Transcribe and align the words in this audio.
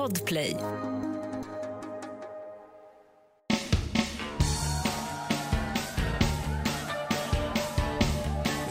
Podplay. 0.00 0.56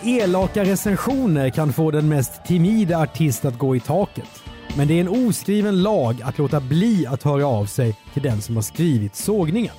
Elaka 0.03 0.63
recensioner 0.63 1.49
kan 1.49 1.73
få 1.73 1.91
den 1.91 2.09
mest 2.09 2.45
timida 2.45 2.97
artist 2.97 3.45
att 3.45 3.57
gå 3.57 3.75
i 3.75 3.79
taket. 3.79 4.43
Men 4.77 4.87
det 4.87 4.93
är 4.93 5.01
en 5.01 5.27
oskriven 5.27 5.83
lag 5.83 6.21
att 6.21 6.37
låta 6.37 6.59
bli 6.59 7.05
att 7.07 7.23
höra 7.23 7.47
av 7.47 7.65
sig 7.65 7.95
till 8.13 8.21
den 8.23 8.41
som 8.41 8.55
har 8.55 8.63
skrivit 8.63 9.15
sågningen. 9.15 9.75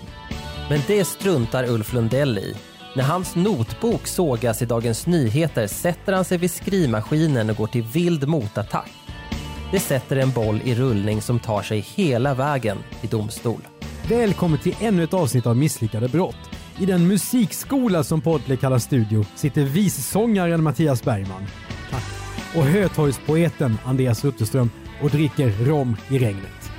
Men 0.69 0.81
det 0.87 1.05
struntar 1.05 1.71
Ulf 1.71 1.93
Lundell 1.93 2.39
i. 2.39 2.55
När 2.97 3.05
hans 3.05 3.37
notbok 3.37 4.07
sågas 4.07 4.63
i 4.63 4.67
Dagens 4.67 5.07
Nyheter 5.07 5.67
sätter 5.67 6.13
han 6.13 6.25
sig 6.25 6.39
vid 6.39 6.51
skrivmaskinen 6.51 7.51
och 7.51 7.57
går 7.57 7.67
till 7.67 7.83
vild 7.83 8.29
motattack. 8.29 9.00
Det 9.73 9.81
sätter 9.81 10.17
en 10.17 10.31
boll 10.31 10.61
i 10.65 10.75
rullning 10.75 11.23
som 11.23 11.39
tar 11.39 11.63
sig 11.63 11.81
hela 11.81 12.35
vägen 12.35 12.79
i 13.01 13.07
domstol. 13.07 13.61
Välkommen 14.09 14.59
till 14.59 14.77
ännu 14.81 15.05
ett 15.05 15.15
avsnitt 15.15 15.47
av 15.47 15.57
Misslyckade 15.57 16.09
brott. 16.09 16.51
I 16.79 16.87
den 16.87 17.07
musikskola 17.07 18.05
som 18.05 18.21
Podplay 18.21 18.57
kallar 18.57 18.79
studio 18.79 19.25
sitter 19.35 19.65
vissångaren 19.65 20.63
Mattias 20.63 21.03
Bergman 21.03 21.47
Tack. 21.91 22.05
och 22.57 22.65
Hötorgspoeten 22.65 23.79
Andreas 23.85 24.25
Utterström 24.25 24.71
och 25.03 25.11
dricker 25.11 25.51
rom 25.51 25.97
i 26.09 26.19
regnet. 26.19 26.71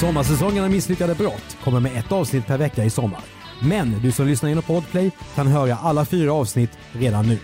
Sommarsäsongen 0.00 0.64
av 0.64 0.70
Misslyckade 0.70 1.14
brott 1.14 1.56
kommer 1.64 1.80
med 1.80 1.96
ett 1.98 2.12
avsnitt 2.12 2.46
per 2.46 2.58
vecka 2.58 2.84
i 2.84 2.90
sommar. 2.90 3.20
Men 3.62 4.00
du 4.02 4.12
som 4.12 4.26
lyssnar 4.26 4.48
genom 4.48 4.64
Podplay 4.64 5.10
kan 5.34 5.46
höra 5.46 5.76
alla 5.76 6.04
fyra 6.04 6.32
avsnitt 6.32 6.70
redan 6.92 7.26
nu. 7.26 7.38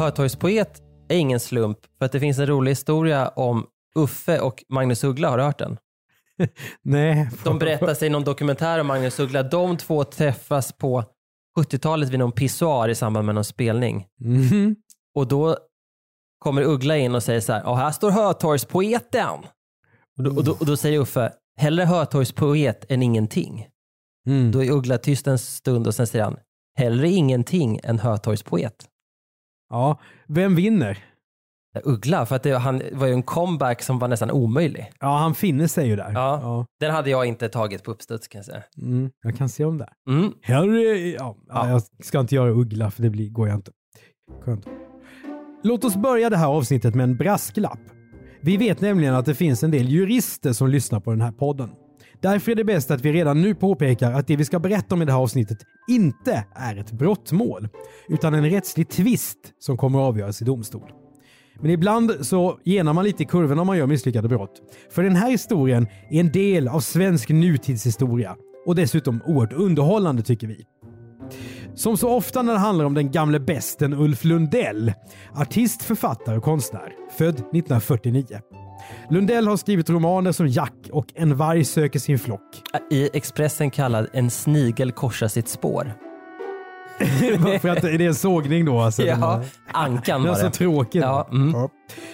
Hötorgspoet 0.00 0.82
är 1.08 1.16
ingen 1.16 1.40
slump 1.40 1.78
för 1.98 2.06
att 2.06 2.12
det 2.12 2.20
finns 2.20 2.38
en 2.38 2.46
rolig 2.46 2.70
historia 2.70 3.28
om 3.28 3.66
Uffe 3.94 4.40
och 4.40 4.64
Magnus 4.68 5.04
Uggla. 5.04 5.30
Har 5.30 5.38
du 5.38 5.44
hört 5.44 5.58
den? 5.58 5.78
Nej. 6.82 7.30
De 7.44 7.58
berättar 7.58 7.94
sig 7.94 8.06
i 8.06 8.10
någon 8.10 8.24
dokumentär 8.24 8.78
om 8.78 8.86
Magnus 8.86 9.20
Uggla. 9.20 9.42
De 9.42 9.76
två 9.76 10.04
träffas 10.04 10.72
på 10.72 11.04
70-talet 11.58 12.08
vid 12.08 12.18
någon 12.18 12.32
pissoar 12.32 12.88
i 12.88 12.94
samband 12.94 13.26
med 13.26 13.34
någon 13.34 13.44
spelning. 13.44 14.06
Mhm. 14.20 14.76
Och 15.14 15.28
då 15.28 15.56
kommer 16.38 16.62
Uggla 16.62 16.96
in 16.96 17.14
och 17.14 17.22
säger 17.22 17.40
så 17.40 17.52
här, 17.52 17.74
här 17.76 17.92
står 17.92 18.10
Hötorgspoeten. 18.10 19.38
Och 20.16 20.24
då, 20.24 20.36
och, 20.36 20.44
då, 20.44 20.52
och 20.52 20.66
då 20.66 20.76
säger 20.76 20.98
Uffe, 20.98 21.32
hellre 21.56 21.84
Hötorgspoet 21.84 22.90
än 22.90 23.02
ingenting. 23.02 23.66
Mm. 24.26 24.52
Då 24.52 24.64
är 24.64 24.70
Uggla 24.70 24.98
tyst 24.98 25.26
en 25.26 25.38
stund 25.38 25.86
och 25.86 25.94
sen 25.94 26.06
säger 26.06 26.24
han, 26.24 26.36
hellre 26.78 27.08
ingenting 27.08 27.80
än 27.82 27.98
Hötorgspoet. 27.98 28.89
Ja, 29.70 30.00
vem 30.28 30.54
vinner? 30.54 30.98
Uggla, 31.84 32.26
för 32.26 32.36
att 32.36 32.42
det, 32.42 32.58
han 32.58 32.82
var 32.92 33.06
ju 33.06 33.12
en 33.12 33.22
comeback 33.22 33.82
som 33.82 33.98
var 33.98 34.08
nästan 34.08 34.30
omöjlig. 34.30 34.92
Ja, 35.00 35.16
han 35.16 35.34
finner 35.34 35.66
sig 35.66 35.88
ju 35.88 35.96
där. 35.96 36.10
Ja. 36.14 36.40
ja. 36.42 36.66
Den 36.80 36.90
hade 36.94 37.10
jag 37.10 37.26
inte 37.26 37.48
tagit 37.48 37.84
på 37.84 37.90
uppstuds 37.90 38.28
kan 38.28 38.38
jag 38.38 38.44
säga. 38.46 38.62
Mm, 38.82 39.10
jag 39.22 39.36
kan 39.36 39.48
se 39.48 39.64
om 39.64 39.78
det. 39.78 39.88
Mm. 40.08 40.32
Harry, 40.42 41.14
ja, 41.14 41.36
ja. 41.48 41.54
Ja. 41.54 41.68
Jag 41.68 41.82
ska 42.04 42.20
inte 42.20 42.34
göra 42.34 42.50
uggla 42.50 42.90
för 42.90 43.02
det 43.02 43.10
blir, 43.10 43.30
går 43.30 43.48
jag 43.48 43.56
inte. 43.56 43.70
Skönt. 44.44 44.66
Låt 45.62 45.84
oss 45.84 45.96
börja 45.96 46.30
det 46.30 46.36
här 46.36 46.46
avsnittet 46.46 46.94
med 46.94 47.04
en 47.04 47.16
brasklapp. 47.16 47.80
Vi 48.40 48.56
vet 48.56 48.80
nämligen 48.80 49.14
att 49.14 49.26
det 49.26 49.34
finns 49.34 49.62
en 49.62 49.70
del 49.70 49.88
jurister 49.88 50.52
som 50.52 50.68
lyssnar 50.68 51.00
på 51.00 51.10
den 51.10 51.20
här 51.20 51.32
podden. 51.32 51.70
Därför 52.22 52.52
är 52.52 52.56
det 52.56 52.64
bäst 52.64 52.90
att 52.90 53.04
vi 53.04 53.12
redan 53.12 53.42
nu 53.42 53.54
påpekar 53.54 54.12
att 54.12 54.26
det 54.26 54.36
vi 54.36 54.44
ska 54.44 54.58
berätta 54.58 54.94
om 54.94 55.02
i 55.02 55.04
det 55.04 55.12
här 55.12 55.18
avsnittet 55.18 55.58
inte 55.88 56.44
är 56.54 56.76
ett 56.76 56.92
brottmål, 56.92 57.68
utan 58.08 58.34
en 58.34 58.50
rättslig 58.50 58.88
tvist 58.88 59.38
som 59.58 59.76
kommer 59.76 59.98
att 59.98 60.08
avgöras 60.08 60.42
i 60.42 60.44
domstol. 60.44 60.92
Men 61.60 61.70
ibland 61.70 62.12
så 62.20 62.58
genar 62.64 62.92
man 62.92 63.04
lite 63.04 63.22
i 63.22 63.26
kurvorna 63.26 63.60
om 63.60 63.66
man 63.66 63.78
gör 63.78 63.86
misslyckade 63.86 64.28
brott. 64.28 64.62
För 64.90 65.02
den 65.02 65.16
här 65.16 65.30
historien 65.30 65.86
är 66.10 66.20
en 66.20 66.32
del 66.32 66.68
av 66.68 66.80
svensk 66.80 67.28
nutidshistoria 67.28 68.36
och 68.66 68.74
dessutom 68.74 69.20
oerhört 69.26 69.52
underhållande 69.52 70.22
tycker 70.22 70.46
vi. 70.46 70.64
Som 71.74 71.96
så 71.96 72.08
ofta 72.08 72.42
när 72.42 72.52
det 72.52 72.58
handlar 72.58 72.84
om 72.84 72.94
den 72.94 73.10
gamle 73.10 73.40
besten 73.40 73.94
Ulf 73.94 74.24
Lundell, 74.24 74.92
artist, 75.34 75.82
författare 75.82 76.36
och 76.36 76.44
konstnär, 76.44 76.92
född 77.18 77.34
1949. 77.34 78.40
Lundell 79.10 79.48
har 79.48 79.56
skrivit 79.56 79.90
romaner 79.90 80.32
som 80.32 80.48
Jack 80.48 80.74
och 80.92 81.06
En 81.14 81.36
varg 81.36 81.64
söker 81.64 81.98
sin 81.98 82.18
flock. 82.18 82.62
I 82.90 83.10
Expressen 83.12 83.70
kallad 83.70 84.06
En 84.12 84.30
snigel 84.30 84.92
korsar 84.92 85.28
sitt 85.28 85.48
spår. 85.48 85.92
För 87.60 87.68
att 87.68 87.82
det 87.82 87.92
är 87.92 88.00
en 88.00 88.14
sågning 88.14 88.64
då. 88.64 88.80
Alltså, 88.80 89.02
Ja, 89.02 89.42
Ankan 89.72 90.22
Det 90.22 90.28
var 90.28 90.36
var 90.36 90.42
så 90.42 90.50
tråkigt. 90.50 91.02
Ja, 91.02 91.28
mm. 91.32 91.50
Ja. 91.54 91.70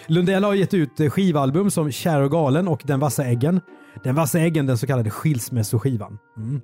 Lundell 0.06 0.44
har 0.44 0.54
gett 0.54 0.75
ut 0.75 1.12
skivalbum 1.12 1.71
som 1.71 1.93
Kär 1.93 2.21
och 2.21 2.31
galen 2.31 2.69
och 2.69 2.83
Den 2.84 3.00
vassa 3.00 3.25
äggen. 3.25 3.60
Den 4.04 4.15
vassa 4.15 4.41
äggen, 4.41 4.66
den 4.66 4.78
så 4.78 4.87
kallade 4.87 5.10
skilsmässoskivan. 5.10 6.19
Mm. 6.37 6.60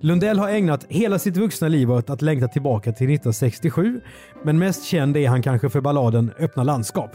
Lundell 0.00 0.38
har 0.38 0.48
ägnat 0.48 0.86
hela 0.88 1.18
sitt 1.18 1.36
vuxna 1.36 1.68
liv 1.68 1.92
åt 1.92 2.10
att 2.10 2.22
längta 2.22 2.48
tillbaka 2.48 2.92
till 2.92 3.06
1967, 3.06 4.00
men 4.44 4.58
mest 4.58 4.84
känd 4.84 5.16
är 5.16 5.28
han 5.28 5.42
kanske 5.42 5.70
för 5.70 5.80
balladen 5.80 6.32
Öppna 6.38 6.62
landskap. 6.62 7.10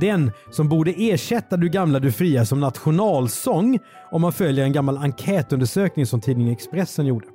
Den 0.00 0.32
som 0.50 0.68
borde 0.68 0.90
ersätta 0.90 1.56
Du 1.56 1.68
gamla 1.68 1.98
du 1.98 2.12
fria 2.12 2.44
som 2.44 2.60
nationalsång 2.60 3.78
om 4.10 4.22
man 4.22 4.32
följer 4.32 4.64
en 4.64 4.72
gammal 4.72 4.96
enkätundersökning 4.96 6.06
som 6.06 6.20
tidningen 6.20 6.52
Expressen 6.52 7.06
gjorde. 7.06 7.26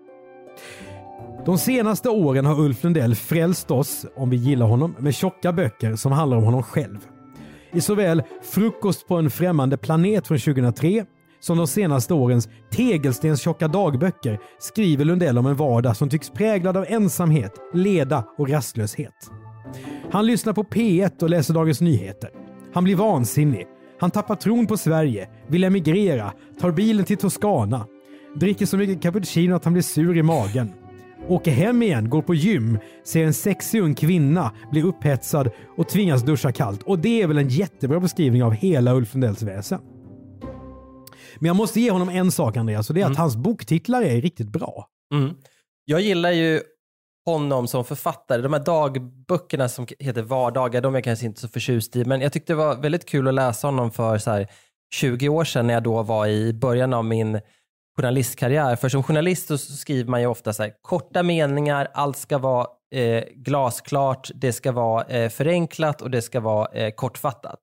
De 1.45 1.57
senaste 1.57 2.09
åren 2.09 2.45
har 2.45 2.59
Ulf 2.59 2.83
Lundell 2.83 3.15
frälst 3.15 3.71
oss, 3.71 4.05
om 4.15 4.29
vi 4.29 4.37
gillar 4.37 4.65
honom, 4.65 4.95
med 4.99 5.15
tjocka 5.15 5.53
böcker 5.53 5.95
som 5.95 6.11
handlar 6.11 6.37
om 6.37 6.43
honom 6.43 6.63
själv. 6.63 6.97
I 7.73 7.81
såväl 7.81 8.23
Frukost 8.43 9.07
på 9.07 9.15
en 9.15 9.29
främmande 9.29 9.77
planet 9.77 10.27
från 10.27 10.39
2003 10.39 11.05
som 11.39 11.57
de 11.57 11.67
senaste 11.67 12.13
årens 12.13 12.49
Tegelstens-tjocka 12.71 13.67
dagböcker 13.67 14.39
skriver 14.59 15.05
Lundell 15.05 15.37
om 15.37 15.45
en 15.45 15.55
vardag 15.55 15.97
som 15.97 16.09
tycks 16.09 16.29
präglad 16.29 16.77
av 16.77 16.85
ensamhet, 16.87 17.51
leda 17.73 18.23
och 18.37 18.49
rastlöshet. 18.49 19.31
Han 20.11 20.25
lyssnar 20.25 20.53
på 20.53 20.63
P1 20.63 21.23
och 21.23 21.29
läser 21.29 21.53
Dagens 21.53 21.81
Nyheter. 21.81 22.46
Han 22.73 22.83
blir 22.83 22.95
vansinnig. 22.95 23.67
Han 23.99 24.11
tappar 24.11 24.35
tron 24.35 24.67
på 24.67 24.77
Sverige, 24.77 25.29
vill 25.47 25.63
emigrera, 25.63 26.33
tar 26.59 26.71
bilen 26.71 27.05
till 27.05 27.17
Toscana, 27.17 27.87
dricker 28.35 28.65
så 28.65 28.77
mycket 28.77 29.01
cappuccino 29.01 29.55
att 29.55 29.63
han 29.63 29.73
blir 29.73 29.83
sur 29.83 30.17
i 30.17 30.23
magen. 30.23 30.73
Åker 31.27 31.51
hem 31.51 31.83
igen, 31.83 32.09
går 32.09 32.21
på 32.21 32.35
gym, 32.35 32.79
ser 33.03 33.25
en 33.25 33.33
sexig 33.33 33.81
ung 33.81 33.95
kvinna, 33.95 34.51
blir 34.71 34.85
upphetsad 34.85 35.51
och 35.77 35.89
tvingas 35.89 36.23
duscha 36.23 36.51
kallt. 36.51 36.83
Och 36.83 36.99
det 36.99 37.21
är 37.21 37.27
väl 37.27 37.37
en 37.37 37.49
jättebra 37.49 37.99
beskrivning 37.99 38.43
av 38.43 38.53
hela 38.53 38.95
Ulf 38.95 39.13
Lundells 39.13 39.41
väsen. 39.41 39.79
Men 41.39 41.47
jag 41.47 41.55
måste 41.55 41.81
ge 41.81 41.91
honom 41.91 42.09
en 42.09 42.31
sak 42.31 42.57
Andreas 42.57 42.89
och 42.89 42.95
det 42.95 43.01
är 43.01 43.05
att 43.05 43.17
hans 43.17 43.35
boktitlar 43.35 44.01
är 44.01 44.21
riktigt 44.21 44.49
bra. 44.49 44.87
Mm. 45.13 45.33
Jag 45.85 46.01
gillar 46.01 46.31
ju 46.31 46.61
honom 47.31 47.67
som 47.67 47.85
författare. 47.85 48.41
De 48.41 48.53
här 48.53 48.59
dagböckerna 48.59 49.69
som 49.69 49.87
heter 49.99 50.21
Vardagar, 50.21 50.81
de 50.81 50.93
är 50.93 50.97
jag 50.97 51.03
kanske 51.03 51.25
inte 51.25 51.41
så 51.41 51.47
förtjust 51.47 51.95
i, 51.95 52.05
men 52.05 52.21
jag 52.21 52.33
tyckte 52.33 52.53
det 52.53 52.57
var 52.57 52.75
väldigt 52.75 53.05
kul 53.05 53.27
att 53.27 53.33
läsa 53.33 53.67
honom 53.67 53.91
för 53.91 54.17
så 54.17 54.31
här 54.31 54.47
20 54.93 55.29
år 55.29 55.43
sedan 55.43 55.67
när 55.67 55.73
jag 55.73 55.83
då 55.83 56.03
var 56.03 56.27
i 56.27 56.53
början 56.53 56.93
av 56.93 57.05
min 57.05 57.39
journalistkarriär. 57.97 58.75
För 58.75 58.89
som 58.89 59.03
journalist 59.03 59.47
så 59.47 59.57
skriver 59.57 60.09
man 60.09 60.21
ju 60.21 60.27
ofta 60.27 60.53
så 60.53 60.63
här, 60.63 60.73
korta 60.81 61.23
meningar, 61.23 61.87
allt 61.93 62.17
ska 62.17 62.37
vara 62.37 62.67
eh, 62.95 63.23
glasklart, 63.35 64.31
det 64.35 64.53
ska 64.53 64.71
vara 64.71 65.03
eh, 65.03 65.29
förenklat 65.29 66.01
och 66.01 66.11
det 66.11 66.21
ska 66.21 66.39
vara 66.39 66.67
eh, 66.67 66.91
kortfattat. 66.91 67.59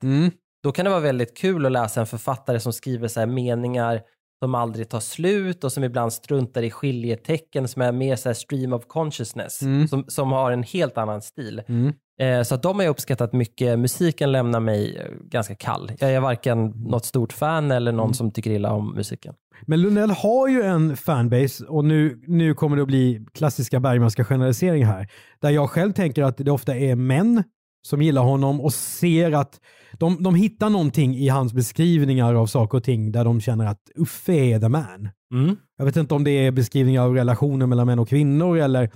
Då 0.62 0.72
kan 0.72 0.84
det 0.84 0.90
vara 0.90 1.00
väldigt 1.00 1.36
kul 1.36 1.66
att 1.66 1.72
läsa 1.72 2.00
en 2.00 2.06
författare 2.06 2.60
som 2.60 2.72
skriver 2.72 3.08
så 3.08 3.20
här 3.20 3.26
meningar 3.26 4.02
som 4.44 4.54
aldrig 4.54 4.88
tar 4.88 5.00
slut 5.00 5.64
och 5.64 5.72
som 5.72 5.84
ibland 5.84 6.12
struntar 6.12 6.62
i 6.62 6.70
skiljetecken 6.70 7.68
som 7.68 7.82
är 7.82 7.92
mer 7.92 8.16
så 8.16 8.34
stream 8.34 8.72
of 8.72 8.86
consciousness, 8.86 9.62
Mm. 9.62 9.88
som, 9.88 10.04
som 10.08 10.32
har 10.32 10.52
en 10.52 10.62
helt 10.62 10.98
annan 10.98 11.22
stil. 11.22 11.62
Mm. 11.68 11.92
Eh, 12.20 12.42
så 12.42 12.54
att 12.54 12.62
de 12.62 12.76
har 12.76 12.82
jag 12.82 12.90
uppskattat 12.90 13.32
mycket. 13.32 13.78
Musiken 13.78 14.32
lämnar 14.32 14.60
mig 14.60 14.96
eh, 14.96 15.04
ganska 15.30 15.54
kall. 15.54 15.90
Jag 15.98 16.12
är 16.12 16.20
varken 16.20 16.66
något 16.66 17.04
stort 17.04 17.32
fan 17.32 17.70
eller 17.70 17.92
någon 17.92 18.04
Mm. 18.04 18.14
som 18.14 18.30
tycker 18.30 18.50
illa 18.50 18.72
om 18.72 18.94
musiken. 18.94 19.34
Men 19.66 19.82
Lundell 19.82 20.10
har 20.10 20.48
ju 20.48 20.62
en 20.62 20.96
fanbase 20.96 21.64
och 21.64 21.84
nu, 21.84 22.22
nu 22.26 22.54
kommer 22.54 22.76
det 22.76 22.82
att 22.82 22.88
bli 22.88 23.26
klassiska 23.34 23.80
Bergmanska 23.80 24.24
generaliseringar 24.24 24.86
här. 24.86 25.08
Där 25.40 25.50
jag 25.50 25.70
själv 25.70 25.92
tänker 25.92 26.22
att 26.22 26.36
det 26.36 26.50
ofta 26.50 26.76
är 26.76 26.94
män 26.94 27.44
som 27.86 28.02
gillar 28.02 28.22
honom 28.22 28.60
och 28.60 28.74
ser 28.74 29.32
att 29.32 29.60
de, 29.92 30.22
de 30.22 30.34
hittar 30.34 30.70
någonting 30.70 31.16
i 31.16 31.28
hans 31.28 31.52
beskrivningar 31.52 32.34
av 32.34 32.46
saker 32.46 32.78
och 32.78 32.84
ting 32.84 33.12
där 33.12 33.24
de 33.24 33.40
känner 33.40 33.66
att 33.66 33.80
Uffe 33.94 34.32
är 34.32 34.60
the 34.60 34.68
man. 34.68 35.08
Mm. 35.32 35.56
Jag 35.76 35.84
vet 35.84 35.96
inte 35.96 36.14
om 36.14 36.24
det 36.24 36.30
är 36.30 36.50
beskrivningar 36.50 37.02
av 37.02 37.14
relationer 37.14 37.66
mellan 37.66 37.86
män 37.86 37.98
och 37.98 38.08
kvinnor 38.08 38.58
eller 38.58 38.90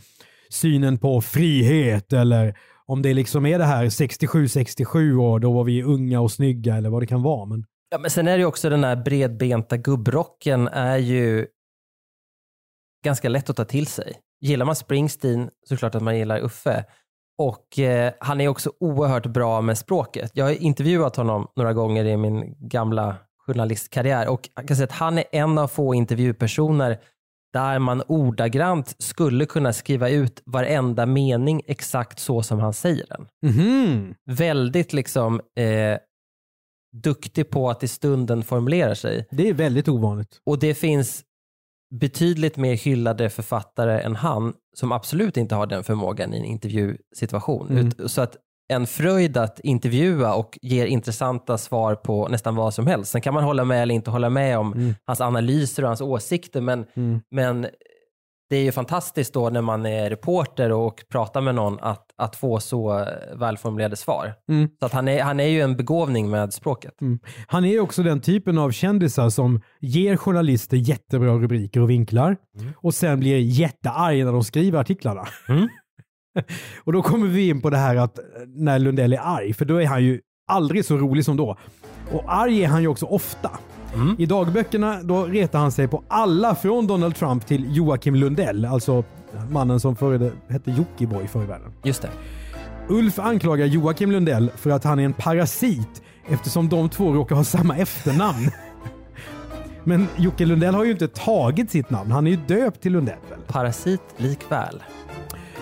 synen 0.51 0.99
på 0.99 1.21
frihet 1.21 2.13
eller 2.13 2.59
om 2.87 3.03
det 3.03 3.15
liksom 3.15 3.47
är 3.47 3.59
det 3.59 3.65
här 3.65 3.85
67-67 3.85 5.33
och 5.33 5.41
då 5.41 5.53
var 5.53 5.65
vi 5.65 5.83
unga 5.83 6.21
och 6.21 6.33
snygga 6.33 6.77
eller 6.77 6.91
vad 6.91 7.03
det 7.03 7.07
kan 7.07 7.23
vara. 7.23 7.47
Men 7.47 7.65
Ja, 7.91 7.99
men 7.99 8.11
sen 8.11 8.29
är 8.29 8.33
det 8.33 8.39
ju 8.39 8.45
också 8.47 8.71
den 8.71 8.85
här 8.85 8.97
bredbenta 8.97 9.77
gubbrocken 9.77 10.69
är 10.69 10.97
ju 10.97 11.47
ganska 13.05 13.29
lätt 13.29 13.51
att 13.51 13.57
ta 13.57 13.65
till 13.65 13.87
sig. 13.87 14.13
Gillar 14.41 14.67
man 14.67 14.77
Springsteen 14.77 15.51
så 15.67 15.75
är 15.75 15.77
det 15.77 15.79
klart 15.79 15.95
att 15.95 16.03
man 16.03 16.19
gillar 16.19 16.41
Uffe. 16.41 16.85
Och 17.39 17.79
eh, 17.79 18.13
han 18.21 18.41
är 18.41 18.49
också 18.49 18.73
oerhört 18.81 19.27
bra 19.27 19.61
med 19.61 19.79
språket. 19.79 20.31
Jag 20.35 20.45
har 20.45 20.53
intervjuat 20.53 21.17
honom 21.17 21.49
några 21.57 21.73
gånger 21.73 22.05
i 22.05 22.17
min 22.17 22.55
gamla 22.59 23.17
journalistkarriär 23.47 24.29
och 24.29 24.49
jag 24.55 24.69
kan 24.69 24.77
säga 24.77 24.85
att 24.85 24.93
han 24.93 25.19
är 25.19 25.25
en 25.33 25.59
av 25.59 25.69
få 25.69 25.95
intervjupersoner 25.95 26.99
där 27.53 27.79
man 27.79 28.03
ordagrant 28.09 28.95
skulle 28.99 29.47
kunna 29.47 29.73
skriva 29.73 30.09
ut 30.09 30.43
varenda 30.47 31.07
mening 31.07 31.63
exakt 31.67 32.19
så 32.19 32.43
som 32.43 32.59
han 32.61 32.75
säger 32.75 33.07
den. 33.09 33.29
Mhm. 33.43 34.15
Väldigt 34.25 34.93
liksom 34.93 35.41
eh, 35.59 35.99
duktig 37.03 37.51
på 37.51 37.71
att 37.71 37.83
i 37.83 37.89
stunden 37.89 38.43
formulera 38.43 38.95
sig. 38.95 39.27
Det 39.31 39.49
är 39.49 39.55
väldigt 39.55 39.89
ovanligt. 39.89 40.41
Och 40.47 40.59
det 40.59 40.75
finns 40.75 41.25
betydligt 41.91 42.57
mer 42.57 42.75
hyllade 42.77 43.31
författare 43.31 44.01
än 44.01 44.17
han 44.17 44.53
som 44.77 44.93
absolut 44.93 45.37
inte 45.37 45.55
har 45.55 45.67
den 45.67 45.85
förmågan 45.85 46.35
i 46.35 46.39
en 46.39 46.45
intervjusituation. 46.45 47.71
Mm. 47.71 48.09
Så 48.09 48.21
att 48.23 48.37
en 48.73 48.87
fröjd 48.87 49.37
att 49.37 49.61
intervjua 49.61 50.35
och 50.35 50.59
ger 50.63 50.87
intressanta 50.87 51.59
svar 51.59 51.95
på 51.95 52.29
nästan 52.29 52.55
vad 52.57 52.75
som 52.75 52.87
helst. 52.87 53.11
Sen 53.13 53.21
kan 53.21 53.35
man 53.35 53.45
hålla 53.45 53.65
med 53.65 53.83
eller 53.83 53.95
inte 53.95 54.11
hålla 54.11 54.31
med 54.31 54.59
om 54.59 54.73
Mm. 54.73 54.95
hans 55.07 55.21
analyser 55.21 55.83
och 55.83 55.89
hans 55.89 56.01
åsikter 56.01 56.61
men, 56.61 56.87
Mm. 56.95 57.21
men 57.31 57.67
det 58.51 58.57
är 58.57 58.63
ju 58.63 58.73
fantastiskt 58.73 59.35
då 59.35 59.51
när 59.51 59.63
man 59.63 59.87
är 59.87 60.11
reporter 60.11 60.73
och 60.73 61.05
pratar 61.11 61.41
med 61.41 61.55
någon 61.55 61.79
att, 61.81 62.05
att 62.17 62.37
få 62.37 62.61
så 62.61 63.07
välformulerade 63.35 63.97
svar. 63.97 64.35
Mm. 64.49 64.69
Så 64.81 64.87
att 64.87 64.93
han, 64.93 65.09
är, 65.09 65.23
han 65.23 65.41
är 65.41 65.47
ju 65.47 65.61
en 65.61 65.77
begåvning 65.77 66.31
med 66.31 66.53
språket. 66.53 66.95
Han 67.47 67.65
är 67.65 67.81
också 67.81 68.03
den 68.03 68.21
typen 68.21 68.59
av 68.59 68.71
kändisar 68.71 69.31
som 69.31 69.61
ger 69.81 70.17
journalister 70.17 70.77
jättebra 70.77 71.33
rubriker 71.33 71.81
och 71.81 71.91
vinklar 71.91 72.37
och 72.77 72.95
sen 72.95 73.21
blir 73.21 73.39
jättearg 73.39 74.25
när 74.25 74.33
de 74.33 74.45
skriver 74.45 74.81
artiklarna. 74.81 75.25
Mm. 75.49 75.69
och 76.85 76.93
då 76.93 77.03
kommer 77.03 77.27
vi 77.27 77.49
in 77.49 77.61
på 77.61 77.71
det 77.71 77.77
här 77.77 77.97
att 77.97 78.19
när 78.47 78.79
Lundell 78.79 79.13
är 79.13 79.21
arg, 79.23 79.55
för 79.55 79.65
då 79.65 79.83
är 79.83 79.87
han 79.87 80.05
ju 80.05 80.21
aldrig 80.51 80.85
så 80.85 80.97
rolig 80.97 81.25
som 81.25 81.37
då. 81.37 81.57
Och 82.13 82.25
arg 82.27 82.65
är 82.65 82.69
han 82.69 82.83
ju 82.83 82.89
också 82.89 83.07
ofta. 83.07 83.51
Mm. 83.95 84.17
I 84.19 84.27
dagböckerna 84.27 85.03
då 85.03 85.25
retar 85.25 85.59
han 85.59 85.73
sig 85.73 85.89
på 85.89 86.03
alla 86.09 86.55
från 86.55 86.87
Donald 86.87 87.17
Trump 87.17 87.47
till 87.47 87.77
Joakim 87.77 88.15
Lundell, 88.15 88.65
alltså 88.65 89.05
mannen 89.51 89.81
som 89.81 89.97
före 89.97 90.31
hette 90.49 90.71
Jockiboi 90.71 91.29
förr 91.29 91.43
i 91.43 91.47
världen. 91.47 91.73
Just 91.83 92.03
det. 92.03 92.11
Ulf 92.89 93.19
anklagar 93.19 93.67
Joakim 93.67 94.11
Lundell 94.13 94.51
för 94.57 94.71
att 94.71 94.85
han 94.85 94.99
är 94.99 95.05
en 95.05 95.13
parasit 95.13 96.03
eftersom 96.29 96.69
de 96.69 96.89
två 96.89 97.13
råkar 97.13 97.37
ha 97.37 97.45
samma 97.45 97.77
efternamn. 97.77 98.51
Men 99.85 100.09
Jocke 100.17 100.47
Lundell 100.47 100.75
har 100.75 100.85
ju 100.85 100.91
inte 100.91 101.09
tagit 101.09 101.71
sitt 101.71 101.91
namn. 101.91 102.11
Han 102.11 102.27
är 102.27 102.31
ju 102.31 102.37
döpt 102.37 102.81
till 102.81 102.93
Lundell. 102.93 103.19
Parasit 103.47 104.01
likväl. 104.17 104.83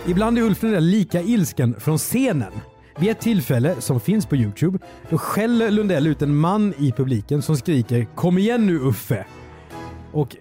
Ibland 0.06 0.38
är 0.38 0.42
Ulf 0.42 0.62
Lundell 0.62 0.84
lika 0.84 1.20
ilsken 1.20 1.80
från 1.80 1.98
scenen. 1.98 2.52
Vid 2.98 3.10
ett 3.10 3.20
tillfälle, 3.20 3.80
som 3.80 4.00
finns 4.00 4.26
på 4.26 4.36
Youtube, 4.36 4.78
då 5.10 5.18
skäller 5.18 5.70
Lundell 5.70 6.06
ut 6.06 6.22
en 6.22 6.36
man 6.36 6.74
i 6.78 6.92
publiken 6.92 7.42
som 7.42 7.56
skriker 7.56 8.06
“Kom 8.14 8.38
igen 8.38 8.66
nu 8.66 8.78
Uffe!” 8.78 9.26
Och 10.12 10.36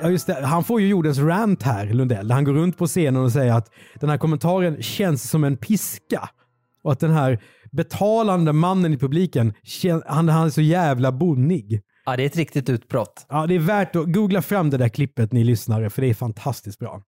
ja, 0.00 0.10
just 0.10 0.26
det, 0.26 0.46
han 0.46 0.64
får 0.64 0.80
ju 0.80 0.88
jordens 0.88 1.18
rant 1.18 1.62
här, 1.62 1.86
Lundell, 1.86 2.28
där 2.28 2.34
han 2.34 2.44
går 2.44 2.52
runt 2.52 2.78
på 2.78 2.86
scenen 2.86 3.22
och 3.22 3.32
säger 3.32 3.52
att 3.52 3.70
den 4.00 4.10
här 4.10 4.18
kommentaren 4.18 4.82
känns 4.82 5.30
som 5.30 5.44
en 5.44 5.56
piska. 5.56 6.28
Och 6.82 6.92
att 6.92 7.00
den 7.00 7.10
här 7.10 7.42
betalande 7.72 8.52
mannen 8.52 8.92
i 8.92 8.98
publiken, 8.98 9.54
han, 10.06 10.28
han 10.28 10.46
är 10.46 10.50
så 10.50 10.60
jävla 10.60 11.12
bonnig. 11.12 11.80
Ja, 12.04 12.16
det 12.16 12.22
är 12.22 12.26
ett 12.26 12.36
riktigt 12.36 12.68
utbrott. 12.68 13.26
Ja, 13.28 13.46
det 13.46 13.54
är 13.54 13.58
värt 13.58 13.96
att 13.96 14.12
googla 14.12 14.42
fram 14.42 14.70
det 14.70 14.76
där 14.76 14.88
klippet 14.88 15.32
ni 15.32 15.44
lyssnare, 15.44 15.90
för 15.90 16.02
det 16.02 16.10
är 16.10 16.14
fantastiskt 16.14 16.78
bra. 16.78 17.02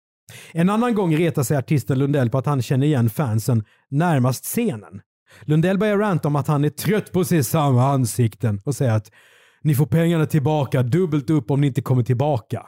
En 0.51 0.69
annan 0.69 0.95
gång 0.95 1.17
retar 1.17 1.43
sig 1.43 1.57
artisten 1.57 1.99
Lundell 1.99 2.29
på 2.29 2.37
att 2.37 2.45
han 2.45 2.61
känner 2.61 2.87
igen 2.87 3.09
fansen 3.09 3.63
närmast 3.89 4.45
scenen. 4.45 5.01
Lundell 5.41 5.77
börjar 5.77 5.97
ranta 5.97 6.27
om 6.27 6.35
att 6.35 6.47
han 6.47 6.65
är 6.65 6.69
trött 6.69 7.11
på 7.11 7.19
att 7.19 7.27
se 7.27 7.43
samma 7.43 7.91
ansikten 7.91 8.61
och 8.65 8.75
säger 8.75 8.91
att 8.91 9.11
ni 9.61 9.75
får 9.75 9.85
pengarna 9.85 10.25
tillbaka 10.25 10.83
dubbelt 10.83 11.29
upp 11.29 11.51
om 11.51 11.61
ni 11.61 11.67
inte 11.67 11.81
kommer 11.81 12.03
tillbaka. 12.03 12.65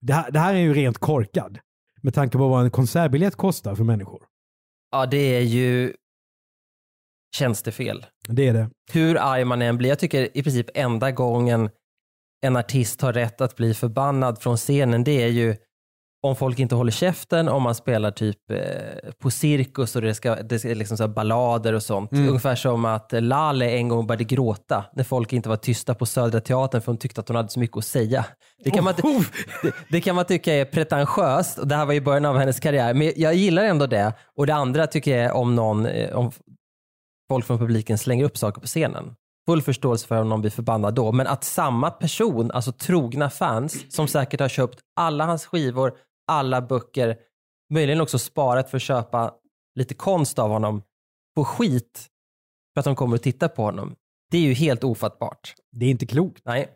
Det 0.00 0.12
här, 0.12 0.30
det 0.30 0.38
här 0.38 0.54
är 0.54 0.58
ju 0.58 0.74
rent 0.74 0.98
korkad 0.98 1.58
med 2.02 2.14
tanke 2.14 2.38
på 2.38 2.48
vad 2.48 2.64
en 2.64 2.70
konsertbiljett 2.70 3.36
kostar 3.36 3.74
för 3.74 3.84
människor. 3.84 4.22
Ja, 4.92 5.06
det 5.06 5.36
är 5.36 5.40
ju 5.40 5.94
tjänstefel. 7.36 8.06
Det 8.28 8.48
är 8.48 8.52
det. 8.52 8.70
Hur 8.92 9.16
arg 9.16 9.44
man 9.44 9.62
än 9.62 9.78
blir. 9.78 9.88
Jag 9.88 9.98
tycker 9.98 10.36
i 10.38 10.42
princip 10.42 10.66
enda 10.74 11.10
gången 11.10 11.70
en 12.40 12.56
artist 12.56 13.00
har 13.00 13.12
rätt 13.12 13.40
att 13.40 13.56
bli 13.56 13.74
förbannad 13.74 14.42
från 14.42 14.56
scenen, 14.56 15.04
det 15.04 15.22
är 15.22 15.28
ju 15.28 15.56
om 16.22 16.36
folk 16.36 16.58
inte 16.58 16.74
håller 16.74 16.92
käften, 16.92 17.48
om 17.48 17.62
man 17.62 17.74
spelar 17.74 18.10
typ 18.10 18.50
eh, 18.50 18.58
på 19.18 19.30
cirkus 19.30 19.96
och 19.96 20.02
det 20.02 20.14
ska, 20.14 20.34
det 20.34 20.58
ska 20.58 20.68
liksom 20.68 20.96
så 20.96 21.08
ballader 21.08 21.72
och 21.72 21.82
sånt. 21.82 22.12
Mm. 22.12 22.28
Ungefär 22.28 22.54
som 22.54 22.84
att 22.84 23.12
Lale 23.12 23.70
en 23.70 23.88
gång 23.88 24.06
började 24.06 24.24
gråta 24.24 24.84
när 24.92 25.04
folk 25.04 25.32
inte 25.32 25.48
var 25.48 25.56
tysta 25.56 25.94
på 25.94 26.06
Södra 26.06 26.40
Teatern 26.40 26.80
för 26.80 26.92
hon 26.92 26.98
tyckte 26.98 27.20
att 27.20 27.28
hon 27.28 27.36
hade 27.36 27.48
så 27.48 27.60
mycket 27.60 27.76
att 27.76 27.84
säga. 27.84 28.24
Det 28.64 28.70
kan 28.70 28.84
man, 28.84 28.94
Oh, 29.02 29.24
det, 29.62 29.72
det 29.90 30.00
kan 30.00 30.16
man 30.16 30.24
tycka 30.24 30.54
är 30.54 30.64
pretentiöst 30.64 31.58
och 31.58 31.68
det 31.68 31.74
här 31.76 31.86
var 31.86 31.94
i 31.94 32.00
början 32.00 32.24
av 32.24 32.38
hennes 32.38 32.60
karriär. 32.60 32.94
Men 32.94 33.12
jag 33.16 33.34
gillar 33.34 33.64
ändå 33.64 33.86
det. 33.86 34.12
Och 34.36 34.46
det 34.46 34.54
andra 34.54 34.86
tycker 34.86 35.16
jag 35.16 35.24
är 35.24 35.32
om 35.32 35.54
någon, 35.54 35.86
eh, 35.86 36.16
om 36.16 36.32
folk 37.28 37.46
från 37.46 37.58
publiken 37.58 37.98
slänger 37.98 38.24
upp 38.24 38.38
saker 38.38 38.60
på 38.60 38.66
scenen. 38.66 39.14
Full 39.48 39.62
förståelse 39.62 40.06
för 40.06 40.20
om 40.20 40.28
någon 40.28 40.40
blir 40.40 40.50
förbannad 40.50 40.94
då. 40.94 41.12
Men 41.12 41.26
att 41.26 41.44
samma 41.44 41.90
person, 41.90 42.50
alltså 42.50 42.72
trogna 42.72 43.30
fans 43.30 43.94
som 43.94 44.08
säkert 44.08 44.40
har 44.40 44.48
köpt 44.48 44.78
alla 44.96 45.24
hans 45.26 45.46
skivor, 45.46 45.92
alla 46.30 46.62
böcker, 46.62 47.16
möjligen 47.70 48.00
också 48.00 48.18
sparat 48.18 48.70
för 48.70 48.76
att 48.76 48.82
köpa 48.82 49.34
lite 49.74 49.94
konst 49.94 50.38
av 50.38 50.50
honom, 50.50 50.82
får 51.34 51.44
skit 51.44 52.06
för 52.74 52.80
att 52.80 52.84
de 52.84 52.96
kommer 52.96 53.16
att 53.16 53.22
titta 53.22 53.48
på 53.48 53.62
honom. 53.62 53.94
Det 54.30 54.38
är 54.38 54.42
ju 54.42 54.52
helt 54.52 54.84
ofattbart. 54.84 55.54
det 55.72 55.86
är 55.86 55.90
inte 55.90 56.06
klokt. 56.06 56.42
Nej. 56.44 56.74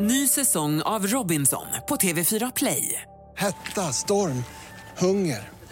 Ny 0.00 0.28
säsong 0.28 0.82
av 0.82 1.06
Robinson 1.06 1.66
på 1.88 1.96
TV4 1.96 2.52
Play. 2.56 3.02
Hetta, 3.36 3.92
storm, 3.92 4.44
hunger. 4.98 5.57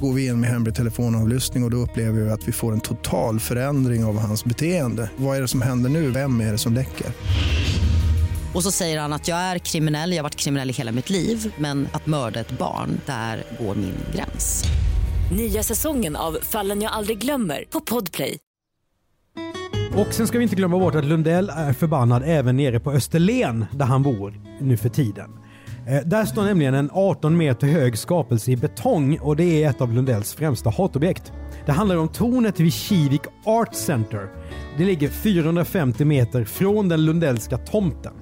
Går 0.00 0.12
vi 0.12 0.26
in 0.26 0.40
med 0.40 0.50
hemlig 0.50 0.74
telefonavlyssning 0.74 1.62
och, 1.62 1.66
och 1.66 1.70
då 1.70 1.76
upplever 1.76 2.20
vi 2.20 2.30
att 2.30 2.48
vi 2.48 2.52
får 2.52 2.72
en 2.72 2.80
total 2.80 3.40
förändring 3.40 4.04
av 4.04 4.18
hans 4.18 4.44
beteende. 4.44 5.10
Vad 5.16 5.36
är 5.36 5.40
det 5.40 5.48
som 5.48 5.62
händer 5.62 5.90
nu? 5.90 6.10
Vem 6.10 6.40
är 6.40 6.52
det 6.52 6.58
som 6.58 6.74
läcker? 6.74 7.06
Och 8.54 8.62
så 8.62 8.70
säger 8.70 9.00
han 9.00 9.12
att 9.12 9.28
jag 9.28 9.38
är 9.38 9.58
kriminell, 9.58 10.10
jag 10.10 10.18
har 10.18 10.22
varit 10.22 10.36
kriminell 10.36 10.70
i 10.70 10.72
hela 10.72 10.92
mitt 10.92 11.10
liv 11.10 11.54
men 11.58 11.88
att 11.92 12.06
mörda 12.06 12.40
ett 12.40 12.58
barn, 12.58 13.00
där 13.06 13.44
går 13.60 13.74
min 13.74 13.94
gräns. 14.14 14.64
Nya 15.36 15.62
säsongen 15.62 16.16
av 16.16 16.38
Fallen 16.42 16.82
jag 16.82 16.92
aldrig 16.92 17.18
glömmer 17.18 17.64
på 17.70 17.80
Podplay. 17.80 18.38
Och 19.96 20.14
sen 20.14 20.26
ska 20.26 20.38
vi 20.38 20.44
inte 20.44 20.56
glömma 20.56 20.78
bort 20.78 20.94
att 20.94 21.04
Lundell 21.04 21.50
är 21.50 21.72
förbannad 21.72 22.22
även 22.26 22.56
nere 22.56 22.80
på 22.80 22.92
Österlen 22.92 23.66
där 23.72 23.84
han 23.84 24.02
bor 24.02 24.40
nu 24.60 24.76
för 24.76 24.88
tiden. 24.88 25.30
Eh, 25.88 26.02
där 26.06 26.24
står 26.24 26.44
nämligen 26.44 26.74
en 26.74 26.90
18 26.92 27.36
meter 27.36 27.66
hög 27.66 27.98
skapelse 27.98 28.50
i 28.50 28.56
betong 28.56 29.18
och 29.18 29.36
det 29.36 29.64
är 29.64 29.70
ett 29.70 29.80
av 29.80 29.92
Lundells 29.92 30.34
främsta 30.34 30.70
hatobjekt. 30.70 31.32
Det 31.66 31.72
handlar 31.72 31.96
om 31.96 32.08
tornet 32.08 32.60
vid 32.60 32.72
Kivik 32.72 33.22
Art 33.44 33.74
Center. 33.74 34.28
Det 34.78 34.84
ligger 34.84 35.08
450 35.08 36.04
meter 36.04 36.44
från 36.44 36.88
den 36.88 37.04
Lundellska 37.04 37.58
tomten. 37.58 38.12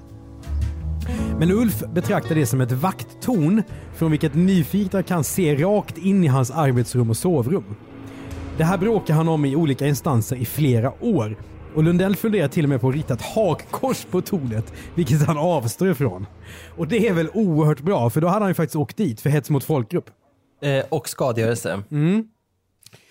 Men 1.39 1.51
Ulf 1.51 1.83
betraktar 1.93 2.35
det 2.35 2.45
som 2.45 2.61
ett 2.61 2.71
vakttorn 2.71 3.63
från 3.93 4.11
vilket 4.11 4.35
nyfikna 4.35 5.03
kan 5.03 5.23
se 5.23 5.55
rakt 5.55 5.97
in 5.97 6.23
i 6.23 6.27
hans 6.27 6.51
arbetsrum 6.51 7.09
och 7.09 7.17
sovrum. 7.17 7.75
Det 8.57 8.63
här 8.63 8.77
bråkar 8.77 9.13
han 9.13 9.27
om 9.27 9.45
i 9.45 9.55
olika 9.55 9.87
instanser 9.87 10.35
i 10.35 10.45
flera 10.45 11.03
år. 11.03 11.37
Och 11.75 11.83
Lundell 11.83 12.15
funderar 12.15 12.47
till 12.47 12.65
och 12.65 12.69
med 12.69 12.81
på 12.81 12.89
att 12.89 12.95
rita 12.95 13.13
ett 13.13 13.21
hakkors 13.21 14.05
på 14.11 14.21
tornet, 14.21 14.73
vilket 14.95 15.21
han 15.27 15.37
avstår 15.37 15.91
ifrån. 15.91 16.25
Och 16.77 16.87
det 16.87 17.07
är 17.07 17.13
väl 17.13 17.29
oerhört 17.33 17.81
bra, 17.81 18.09
för 18.09 18.21
då 18.21 18.27
hade 18.27 18.39
han 18.41 18.49
ju 18.49 18.53
faktiskt 18.53 18.75
åkt 18.75 18.97
dit 18.97 19.21
för 19.21 19.29
hets 19.29 19.49
mot 19.49 19.63
folkgrupp. 19.63 20.09
Eh, 20.61 20.83
och 20.89 21.09
skadegörelse. 21.09 21.83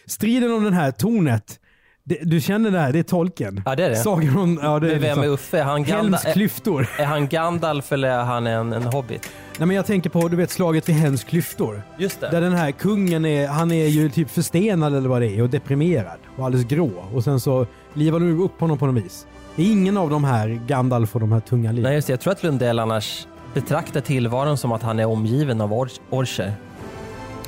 Striden 0.07 0.53
om 0.53 0.65
det 0.65 0.75
här 0.75 0.91
tornet, 0.91 1.61
Det, 2.05 2.19
du 2.23 2.41
känner 2.41 2.71
det 2.71 2.79
här, 2.79 2.93
det 2.93 2.99
är 2.99 3.03
tolken. 3.03 3.63
Ja, 3.65 3.77
det 3.77 3.85
är 3.85 3.91
det. 3.91 3.97
Sagan 3.97 4.37
om, 4.37 4.59
ja, 4.63 4.79
det 4.81 4.87
är 4.87 4.91
Men 4.93 5.01
vem 5.01 5.03
liksom 5.03 5.23
är 5.23 5.29
Uffe? 5.29 5.59
Är 5.59 5.63
han, 5.65 5.85
Ganda, 5.85 5.97
Helms 6.03 6.25
är, 6.25 6.33
klyftor. 6.33 6.89
är 6.99 7.05
han 7.05 7.29
Gandalf 7.29 7.93
eller 7.93 8.09
är 8.09 8.25
han 8.25 8.47
en, 8.47 8.73
en 8.73 8.83
hobbit? 8.83 9.31
Nej, 9.59 9.67
men 9.67 9.77
jag 9.77 9.87
tänker 9.87 10.11
på 10.11 10.29
du 10.29 10.37
vet 10.37 10.51
slaget 10.51 10.89
vid 10.89 10.97
Helms 10.97 11.25
klyftor. 11.25 11.83
Just 11.99 12.21
det. 12.21 12.29
Där 12.31 12.41
den 12.41 12.53
här 12.53 12.71
kungen 12.71 13.25
är, 13.25 13.49
han 13.49 13.71
är 13.73 13.87
ju 13.87 14.11
typ 14.11 14.31
förstenad 14.31 14.95
eller 14.97 15.09
vad 15.09 15.23
det 15.23 15.29
är 15.29 15.43
och 15.43 15.51
deprimerad 15.51 16.19
och 16.37 16.45
alldeles 16.45 16.67
grå. 16.67 16.91
Och 17.15 17.25
sen 17.25 17.41
så 17.41 17.67
livar 17.95 18.21
du 18.21 18.39
upp 18.39 18.61
honom 18.61 18.79
på 18.79 18.87
något 18.87 19.05
vis. 19.05 19.27
Det 19.57 19.63
är 19.63 19.73
ingen 19.73 19.97
av 19.97 20.11
de 20.11 20.25
här 20.25 20.61
Gandalf 20.67 21.15
och 21.15 21.21
de 21.21 21.33
här 21.33 21.41
tunga 21.41 21.73
liven. 21.73 21.83
Nej, 21.83 21.95
just 21.95 22.07
det. 22.07 22.13
Jag 22.13 22.21
tror 22.21 22.33
att 22.33 22.43
Lundell 22.43 22.79
annars 22.79 23.27
betraktar 23.55 24.01
tillvaron 24.01 24.59
som 24.59 24.73
att 24.73 24.83
han 24.83 24.99
är 24.99 25.07
omgiven 25.07 25.61
av 25.61 25.73
or- 25.73 26.01
orcher. 26.11 26.53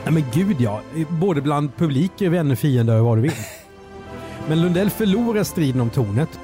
Nej 0.05 0.15
men 0.15 0.25
gud 0.35 0.57
ja. 0.61 0.81
Både 1.11 1.41
bland 1.41 1.76
publiker, 1.76 2.29
vänner, 2.29 2.55
fiender 2.55 2.99
och 3.00 3.05
vad 3.07 3.19
du 3.19 3.23
vill. 3.23 3.33
Men 4.49 4.61
Lundell 4.62 4.91
förlorar 4.91 5.43
striden 5.43 5.81
om 5.81 5.91
tornet. 5.91 6.41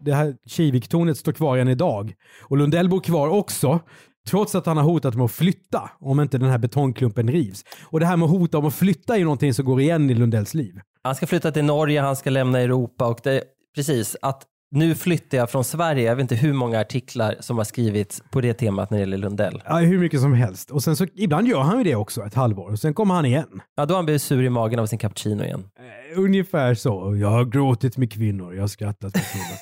Det 0.00 0.14
här 0.14 0.34
Kivik-tornet 0.46 1.16
står 1.18 1.32
kvar 1.32 1.58
än 1.58 1.68
idag. 1.68 2.14
Och 2.42 2.56
Lundell 2.56 2.88
bor 2.88 3.00
kvar 3.00 3.28
också. 3.28 3.80
Trots 4.28 4.54
att 4.54 4.66
han 4.66 4.76
har 4.76 4.84
hotat 4.84 5.14
med 5.14 5.24
att 5.24 5.32
flytta 5.32 5.90
om 6.00 6.20
inte 6.20 6.38
den 6.38 6.50
här 6.50 6.58
betongklumpen 6.58 7.28
rivs. 7.28 7.64
Och 7.84 8.00
det 8.00 8.06
här 8.06 8.16
med 8.16 8.24
att 8.26 8.30
hota 8.30 8.58
om 8.58 8.66
att 8.66 8.74
flytta 8.74 9.14
är 9.14 9.18
ju 9.18 9.24
någonting 9.24 9.54
som 9.54 9.64
går 9.64 9.80
igen 9.80 10.10
i 10.10 10.14
Lundells 10.14 10.54
liv. 10.54 10.80
Han 11.04 11.14
ska 11.14 11.26
flytta 11.26 11.50
till 11.52 11.64
Norge, 11.64 12.00
han 12.00 12.16
ska 12.16 12.30
lämna 12.30 12.60
Europa 12.60 13.06
och 13.06 13.20
det, 13.22 13.42
precis, 13.74 14.16
att 14.22 14.42
nu 14.70 14.94
flyttar 14.94 15.38
jag 15.38 15.50
från 15.50 15.64
Sverige. 15.64 16.02
Jag 16.08 16.16
vet 16.16 16.22
inte 16.22 16.34
hur 16.34 16.52
många 16.52 16.80
artiklar 16.80 17.36
som 17.40 17.58
har 17.58 17.64
skrivits 17.64 18.22
på 18.30 18.40
det 18.40 18.54
temat 18.54 18.90
när 18.90 18.98
det 18.98 19.00
gäller 19.00 19.18
Lundell. 19.18 19.62
Ja, 19.66 19.76
hur 19.76 19.98
mycket 19.98 20.20
som 20.20 20.32
helst. 20.34 20.70
Och 20.70 20.82
sen 20.82 20.96
så 20.96 21.06
ibland 21.14 21.48
gör 21.48 21.60
han 21.60 21.78
ju 21.78 21.84
det 21.84 21.94
också 21.94 22.22
ett 22.22 22.34
halvår. 22.34 22.70
Och 22.70 22.78
sen 22.78 22.94
kommer 22.94 23.14
han 23.14 23.24
igen. 23.24 23.60
Ja, 23.76 23.86
då 23.86 23.94
har 23.94 23.98
han 23.98 24.04
blivit 24.04 24.22
sur 24.22 24.42
i 24.42 24.50
magen 24.50 24.78
av 24.78 24.86
sin 24.86 24.98
cappuccino 24.98 25.44
igen. 25.44 25.64
Eh, 25.78 26.18
Ungefär 26.20 26.74
så. 26.74 27.16
Jag 27.16 27.28
har 27.28 27.44
gråtit 27.44 27.96
med 27.96 28.12
kvinnor, 28.12 28.54
jag 28.54 28.62
har 28.62 28.68
skrattat 28.68 29.14
med 29.14 29.24
kvinnor. 29.32 29.56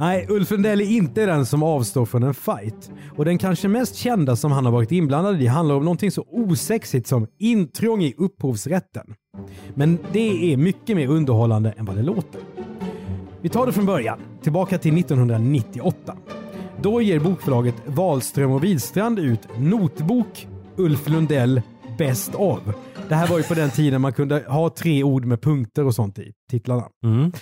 Nej, 0.00 0.26
Ulf 0.28 0.50
Lundell 0.50 0.80
är 0.80 0.84
inte 0.84 1.26
den 1.26 1.46
som 1.46 1.62
avstår 1.62 2.06
från 2.06 2.22
en 2.22 2.34
fight. 2.34 2.90
Och 3.16 3.24
den 3.24 3.38
kanske 3.38 3.68
mest 3.68 3.96
kända 3.96 4.36
som 4.36 4.52
han 4.52 4.64
har 4.64 4.72
varit 4.72 4.92
inblandad 4.92 5.42
i 5.42 5.46
handlar 5.46 5.74
om 5.74 5.84
någonting 5.84 6.10
så 6.10 6.24
osexigt 6.28 7.06
som 7.06 7.26
intrång 7.38 8.02
i 8.02 8.14
upphovsrätten. 8.18 9.14
Men 9.74 9.98
det 10.12 10.52
är 10.52 10.56
mycket 10.56 10.96
mer 10.96 11.08
underhållande 11.08 11.70
än 11.70 11.84
vad 11.84 11.96
det 11.96 12.02
låter. 12.02 12.40
Vi 13.40 13.48
tar 13.48 13.66
det 13.66 13.72
från 13.72 13.86
början, 13.86 14.18
tillbaka 14.42 14.78
till 14.78 14.98
1998. 14.98 16.16
Då 16.82 17.02
ger 17.02 17.20
bokförlaget 17.20 17.74
Wahlström 17.86 18.50
och 18.50 18.64
Widstrand 18.64 19.18
ut 19.18 19.48
Notbok 19.58 20.48
Ulf 20.76 21.08
Lundell 21.08 21.62
Best 21.98 22.34
of. 22.34 22.60
Det 23.08 23.14
här 23.14 23.26
var 23.26 23.38
ju 23.38 23.44
på 23.44 23.54
den 23.54 23.70
tiden 23.70 24.00
man 24.00 24.12
kunde 24.12 24.44
ha 24.48 24.70
tre 24.70 25.02
ord 25.02 25.24
med 25.24 25.42
punkter 25.42 25.84
och 25.84 25.94
sånt 25.94 26.18
i 26.18 26.32
titlarna. 26.50 26.84
Mm. 27.04 27.32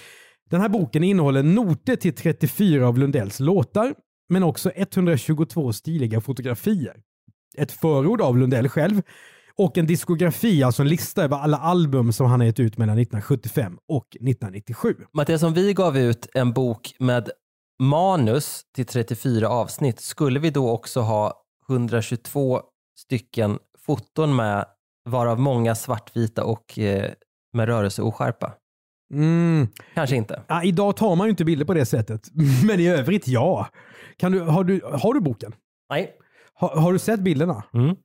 Den 0.51 0.61
här 0.61 0.69
boken 0.69 1.05
innehåller 1.05 1.43
noter 1.43 1.97
till 1.97 2.15
34 2.15 2.89
av 2.89 2.99
Lundells 2.99 3.41
låtar, 3.41 3.95
men 4.29 4.43
också 4.43 4.71
122 4.75 5.73
stiliga 5.73 6.21
fotografier. 6.21 6.97
Ett 7.57 7.73
förord 7.73 8.21
av 8.21 8.39
Lundell 8.39 8.69
själv 8.69 9.03
och 9.57 9.79
en 9.79 9.87
diskografi, 9.87 10.63
alltså 10.63 10.83
en 10.83 10.89
lista 10.89 11.25
över 11.25 11.37
alla 11.37 11.57
album 11.57 12.13
som 12.13 12.27
han 12.27 12.41
har 12.41 12.47
gett 12.47 12.61
ut 12.61 12.79
mellan 12.79 12.99
1975 12.99 13.79
och 13.89 14.07
1997. 14.07 14.95
Mattias, 15.13 15.43
om 15.43 15.55
vi 15.55 15.75
gav 15.75 15.99
ut 15.99 16.27
en 16.35 16.53
bok 16.53 16.95
med 16.99 17.31
manus 17.83 18.63
till 18.75 18.87
34 18.87 19.49
avsnitt, 19.49 20.01
skulle 20.01 20.41
vi 20.41 20.51
då 20.51 20.71
också 20.71 21.01
ha 21.01 21.43
122 21.69 22.61
stycken 22.99 23.59
foton 23.79 24.37
med, 24.37 24.67
varav 25.05 25.41
många 25.41 25.75
svartvita 25.75 26.45
och 26.45 26.79
eh, 26.79 27.13
med 27.53 27.69
rörelseoskärpa? 27.69 28.53
Mm. 29.13 29.69
Kanske 29.95 30.17
inte. 30.17 30.43
Ja, 30.49 30.63
idag 30.63 30.97
tar 30.97 31.17
man 31.17 31.27
ju 31.27 31.31
inte 31.31 31.45
bilder 31.45 31.65
på 31.65 31.75
det 31.75 31.87
sättet, 31.87 32.29
men 32.67 32.81
i 32.81 32.89
övrigt 32.89 33.29
ja. 33.29 33.69
Kan 34.17 34.33
du, 34.33 34.41
har, 34.41 34.65
du, 34.65 34.81
har 34.93 35.15
du 35.15 35.21
boken? 35.21 35.55
Nej. 35.91 36.13
Har, 36.55 36.69
har 36.69 36.93
du 36.93 36.99
sett 36.99 37.21
bilderna? 37.21 37.63
Mm. 37.75 37.97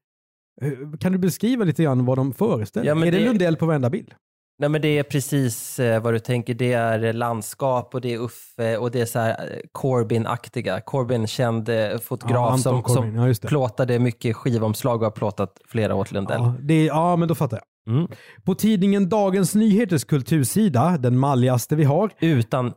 Eh, 0.61 0.97
Kan 0.99 1.11
du 1.11 1.17
beskriva 1.17 1.65
lite 1.65 1.83
grann 1.83 2.05
vad 2.05 2.17
de 2.17 2.33
föreställer? 2.33 2.87
Ja, 2.87 2.95
är 3.07 3.11
det, 3.11 3.17
det- 3.19 3.25
Lundell 3.25 3.55
på 3.57 3.65
varenda 3.65 3.89
bild? 3.89 4.13
Nej 4.59 4.69
men 4.69 4.81
det 4.81 4.87
är 4.87 5.03
precis 5.03 5.79
eh, 5.79 6.01
vad 6.01 6.13
du 6.13 6.19
tänker. 6.19 6.53
Det 6.53 6.73
är 6.73 7.13
landskap 7.13 7.93
och 7.95 8.01
det 8.01 8.13
är 8.13 8.17
Uffe 8.19 8.77
och 8.77 8.91
det 8.91 9.01
är 9.01 9.05
så 9.05 9.19
här 9.19 9.29
eh, 9.29 9.59
Corbyn-aktiga. 9.71 10.81
Corbyn, 10.81 11.27
känd 11.27 11.69
eh, 11.69 11.97
fotograf 11.99 12.51
Ja, 12.51 12.57
som, 12.57 12.83
Corbyn, 12.83 13.13
som 13.13 13.27
ja, 13.27 13.33
plåtade 13.47 13.99
mycket 13.99 14.35
skivomslag 14.35 14.95
och 14.95 15.03
har 15.03 15.11
plåtat 15.11 15.61
flera 15.67 15.95
åt 15.95 16.11
Lundell. 16.11 16.41
Ja, 16.41 16.55
det, 16.59 16.85
ja, 16.85 17.15
men 17.15 17.27
då 17.27 17.35
fattar 17.35 17.57
jag. 17.57 17.63
Mm. 17.89 18.07
På 18.43 18.55
tidningen 18.55 19.09
Dagens 19.09 19.55
Nyheters 19.55 20.03
kultursida, 20.05 20.97
den 20.97 21.17
malligaste 21.19 21.75
vi 21.75 21.83
har, 21.83 22.11
Utan 22.19 22.73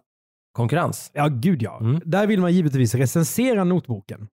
konkurrens. 0.53 1.11
ja 1.15 1.29
gud 1.29 1.63
ja, 1.63 1.79
Mm. 1.81 2.01
där 2.05 2.27
vill 2.27 2.41
man 2.41 2.53
givetvis 2.53 2.95
recensera 2.95 3.65
notboken. 3.65 4.29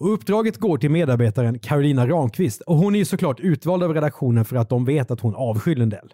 Och 0.00 0.12
uppdraget 0.12 0.56
går 0.56 0.78
till 0.78 0.90
medarbetaren 0.90 1.58
Carolina 1.58 2.06
Ramqvist 2.08 2.60
och 2.60 2.76
hon 2.76 2.94
är 2.94 2.98
ju 2.98 3.04
såklart 3.04 3.40
utvald 3.40 3.82
av 3.82 3.94
redaktionen 3.94 4.44
för 4.44 4.56
att 4.56 4.68
de 4.68 4.84
vet 4.84 5.10
att 5.10 5.20
hon 5.20 5.34
avskyr 5.34 5.76
Lundell. 5.76 6.12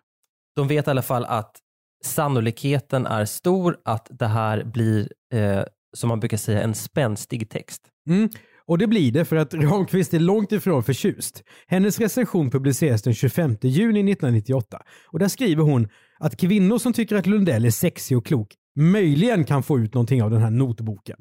De 0.56 0.68
vet 0.68 0.86
i 0.86 0.90
alla 0.90 1.02
fall 1.02 1.24
att 1.24 1.56
sannolikheten 2.04 3.06
är 3.06 3.24
stor 3.24 3.76
att 3.84 4.06
det 4.10 4.26
här 4.26 4.64
blir, 4.64 5.08
eh, 5.34 5.62
som 5.96 6.08
man 6.08 6.20
brukar 6.20 6.36
säga, 6.36 6.62
en 6.62 6.74
spänstig 6.74 7.50
text. 7.50 7.82
Mm. 8.08 8.28
Och 8.66 8.78
det 8.78 8.86
blir 8.86 9.12
det 9.12 9.24
för 9.24 9.36
att 9.36 9.54
Ramqvist 9.54 10.14
är 10.14 10.20
långt 10.20 10.52
ifrån 10.52 10.82
förtjust. 10.82 11.42
Hennes 11.66 11.98
recension 11.98 12.50
publiceras 12.50 13.02
den 13.02 13.14
25 13.14 13.56
juni 13.62 14.12
1998 14.12 14.82
och 15.08 15.18
där 15.18 15.28
skriver 15.28 15.62
hon 15.62 15.88
att 16.18 16.36
kvinnor 16.36 16.78
som 16.78 16.92
tycker 16.92 17.16
att 17.16 17.26
Lundell 17.26 17.64
är 17.64 17.70
sexig 17.70 18.16
och 18.18 18.26
klok 18.26 18.54
möjligen 18.76 19.44
kan 19.44 19.62
få 19.62 19.78
ut 19.78 19.94
någonting 19.94 20.22
av 20.22 20.30
den 20.30 20.42
här 20.42 20.50
notboken. 20.50 21.16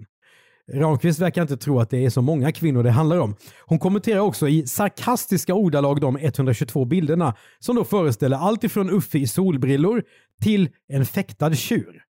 Ramqvist 0.74 1.20
verkar 1.20 1.42
inte 1.42 1.58
tro 1.58 1.80
att 1.80 1.90
det 1.90 2.06
är 2.06 2.10
så 2.10 2.22
många 2.22 2.52
kvinnor 2.52 2.84
det 2.84 2.92
handlar 2.92 3.18
om. 3.18 3.36
Hon 3.66 3.80
kommenterar 3.80 4.20
också 4.20 4.48
i 4.48 4.68
sarkastiska 4.68 5.54
ordalag 5.54 6.02
de 6.02 6.18
122 6.18 6.86
bilderna 6.86 7.36
som 7.60 7.76
då 7.76 7.84
föreställer 7.84 8.38
allt 8.38 8.64
ifrån 8.64 8.90
Uffe 8.90 9.18
i 9.18 9.28
solbrillor 9.28 10.04
till 10.42 10.70
en 10.88 11.06
fäktad 11.06 11.54
tjur. 11.54 12.04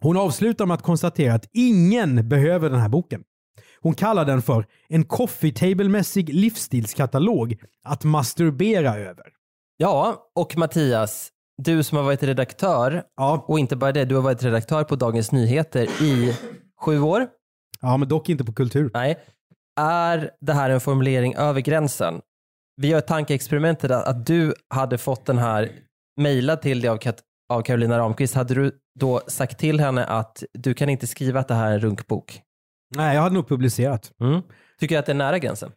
Hon 0.00 0.16
avslutar 0.16 0.66
med 0.66 0.74
att 0.74 0.82
konstatera 0.82 1.34
att 1.34 1.48
ingen 1.52 2.28
behöver 2.28 2.70
den 2.70 2.80
här 2.80 2.88
boken. 2.88 3.22
Hon 3.84 3.94
kallar 3.94 4.24
den 4.24 4.42
för 4.42 4.66
en 4.88 5.04
coffee 5.04 5.52
table-mässig 5.52 6.34
livsstilskatalog 6.34 7.56
att 7.84 8.04
masturbera 8.04 8.96
över. 8.96 9.26
Ja, 9.76 10.30
och 10.34 10.56
Mattias, 10.56 11.28
du 11.62 11.82
som 11.82 11.96
har 11.98 12.04
varit 12.04 12.22
redaktör, 12.22 13.02
Ja, 13.16 13.44
och 13.48 13.58
inte 13.58 13.76
bara 13.76 13.92
det, 13.92 14.04
du 14.04 14.14
har 14.14 14.22
varit 14.22 14.42
redaktör 14.42 14.84
på 14.84 14.96
Dagens 14.96 15.32
Nyheter 15.32 16.02
i 16.02 16.36
sju 16.80 17.00
år. 17.00 17.26
ja 17.80 17.96
men 17.96 18.08
dock 18.08 18.28
inte 18.28 18.44
på 18.44 18.52
kultur. 18.52 18.90
Nej. 18.94 19.18
Är 19.80 20.30
det 20.40 20.52
här 20.52 20.70
en 20.70 20.80
formulering 20.80 21.34
över 21.34 21.60
gränsen? 21.60 22.20
Vi 22.76 22.88
gör 22.88 23.00
tankeexperimentet 23.00 23.90
att, 23.90 24.26
du 24.26 24.54
hade 24.74 24.98
fått 24.98 25.26
den 25.26 25.38
här 25.38 25.70
mejlad 26.20 26.62
till 26.62 26.80
dig 26.80 26.90
av, 26.90 26.96
Kat- 26.98 27.22
av 27.52 27.62
Carolina 27.62 27.98
Ramqvist. 27.98 28.34
Hade 28.34 28.54
du 28.54 28.72
då 29.00 29.20
sagt 29.26 29.58
till 29.58 29.80
henne 29.80 30.04
att 30.04 30.42
du 30.52 30.74
kan 30.74 30.88
inte 30.88 31.06
skriva 31.06 31.40
att 31.40 31.48
det 31.48 31.54
här 31.54 31.70
är 31.70 31.74
en 31.74 31.80
runkbok? 31.80 32.40
Nej, 32.96 33.14
jag 33.14 33.22
hade 33.22 33.34
nog 33.34 33.48
publicerat. 33.48 34.12
Mm. 34.20 34.42
Tycker 34.80 34.94
du 34.94 34.98
att 34.98 35.06
det 35.06 35.12
är 35.12 35.16
nära 35.16 35.38
gränsen? 35.38 35.70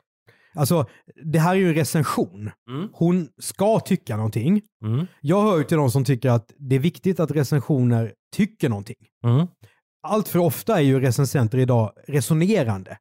Alltså, 0.55 0.85
det 1.23 1.39
här 1.39 1.51
är 1.51 1.59
ju 1.59 1.67
en 1.67 1.75
recension. 1.75 2.51
Mm. 2.69 2.89
Hon 2.93 3.27
ska 3.41 3.79
tycka 3.79 4.15
någonting. 4.15 4.61
Mm. 4.85 5.07
Jag 5.21 5.41
hör 5.41 5.57
ju 5.57 5.63
till 5.63 5.77
de 5.77 5.91
som 5.91 6.05
tycker 6.05 6.29
att 6.29 6.51
det 6.57 6.75
är 6.75 6.79
viktigt 6.79 7.19
att 7.19 7.31
recensioner 7.31 8.13
tycker 8.35 8.69
någonting. 8.69 8.95
Mm. 9.25 9.47
Allt 10.07 10.27
för 10.27 10.39
ofta 10.39 10.77
är 10.77 10.81
ju 10.81 10.99
recensenter 10.99 11.57
idag 11.57 11.91
resonerande. 12.07 12.97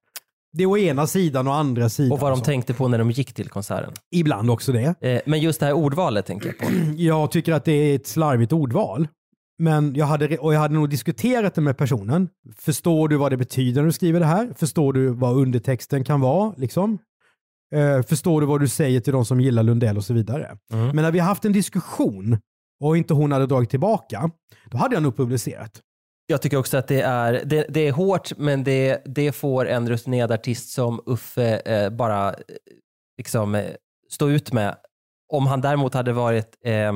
Det 0.53 0.63
är 0.63 0.67
å 0.67 0.79
ena 0.79 1.07
sidan 1.07 1.49
och 1.49 1.55
andra 1.55 1.89
sidan. 1.89 2.13
Och 2.13 2.21
vad 2.21 2.33
de 2.33 2.43
tänkte 2.43 2.75
på 2.75 2.89
när 2.89 2.99
de 2.99 3.11
gick 3.11 3.35
till 3.35 3.49
konserten. 3.49 3.93
Ibland 4.15 4.51
också 4.51 4.73
det. 4.73 4.95
Eh, 5.01 5.21
men 5.27 5.41
just 5.41 5.61
det 5.61 5.67
här 5.67 5.73
ordvalet 5.73 6.27
tänker 6.27 6.47
jag 6.47 6.59
på. 6.59 6.65
Jag 6.97 7.31
tycker 7.31 7.53
att 7.53 7.65
det 7.65 7.73
är 7.73 7.97
ett 7.97 8.07
slarvigt 8.07 8.53
ordval. 8.53 9.09
Men 9.59 9.95
jag 9.95 10.07
hade, 10.07 10.39
och 10.39 10.55
jag 10.55 10.61
hade 10.61 10.75
nog 10.75 10.91
diskuterat 10.91 11.55
det 11.55 11.61
med 11.61 11.79
personen. 11.79 12.29
Förstår 12.57 13.09
du 13.09 13.17
vad 13.17 13.33
det 13.33 13.37
betyder 13.37 13.81
när 13.81 13.87
du 13.87 13.93
skriver 13.93 14.21
det 14.21 14.27
här? 14.27 14.55
Förstår 14.57 14.93
du 14.93 15.09
vad 15.09 15.37
undertexten 15.37 16.05
kan 16.05 16.21
vara? 16.21 16.55
Liksom? 16.57 16.99
Eh, 17.75 18.03
förstår 18.03 18.41
du 18.41 18.47
vad 18.47 18.61
du 18.61 18.69
säger 18.69 19.01
till 19.01 19.13
de 19.13 19.25
som 19.25 19.41
gillar 19.41 19.63
Lundell 19.63 19.97
och 19.97 20.05
så 20.05 20.15
vidare? 20.15 20.59
Mm. 20.73 20.87
Men 20.87 20.97
när 20.97 21.13
vi 21.13 21.19
haft 21.19 21.45
en 21.45 21.53
diskussion 21.53 22.39
och 22.81 22.97
inte 22.97 23.15
hon 23.15 23.33
hade 23.33 23.47
dragit 23.47 23.71
tillbaka, 23.71 24.31
då 24.71 24.79
hade 24.79 24.95
jag 24.95 25.03
nog 25.03 25.17
publicerat. 25.17 25.81
Jag 26.27 26.43
tycker 26.43 26.57
också 26.57 26.77
att 26.77 26.89
det 26.89 27.01
är, 27.01 27.45
det, 27.45 27.67
det 27.69 27.81
är 27.81 27.93
hårt, 27.93 28.33
men 28.37 28.65
det, 28.65 29.03
det 29.05 29.33
får 29.33 29.69
en 29.69 29.89
rutinerad 29.89 30.33
artist 30.33 30.69
som 30.69 31.01
Uffe 31.07 31.57
eh, 31.59 31.91
bara 31.91 32.29
eh, 32.29 32.35
liksom, 33.19 33.55
eh, 33.55 33.65
stå 34.11 34.29
ut 34.29 34.53
med. 34.53 34.77
Om 35.33 35.47
han 35.47 35.61
däremot 35.61 35.95
hade 35.95 36.13
varit 36.13 36.57
eh, 36.65 36.93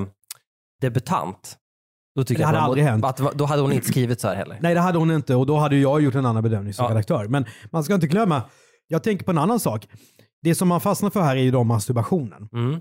debutant, 0.80 1.56
då 2.14 2.24
tycker 2.24 2.40
Det 2.40 2.46
hade 2.46 2.60
aldrig 2.60 2.84
hänt. 2.84 3.04
Att, 3.04 3.16
då 3.38 3.44
hade 3.44 3.62
hon 3.62 3.72
inte 3.72 3.88
skrivit 3.88 4.20
så 4.20 4.28
här 4.28 4.34
heller. 4.34 4.58
Nej, 4.62 4.74
det 4.74 4.80
hade 4.80 4.98
hon 4.98 5.10
inte 5.10 5.34
och 5.34 5.46
då 5.46 5.56
hade 5.56 5.76
jag 5.76 6.02
gjort 6.02 6.14
en 6.14 6.26
annan 6.26 6.42
bedömning 6.42 6.74
som 6.74 6.84
Ja. 6.84 6.90
redaktör. 6.90 7.28
Men 7.28 7.44
man 7.72 7.84
ska 7.84 7.94
inte 7.94 8.06
glömma, 8.06 8.42
jag 8.88 9.02
tänker 9.02 9.24
på 9.24 9.30
en 9.30 9.38
annan 9.38 9.60
sak. 9.60 9.88
Det 10.42 10.54
som 10.54 10.68
man 10.68 10.80
fastnar 10.80 11.10
för 11.10 11.20
här 11.22 11.36
är 11.36 11.42
ju 11.42 11.50
då 11.50 11.64
masturbationen. 11.64 12.48
Mm. 12.52 12.80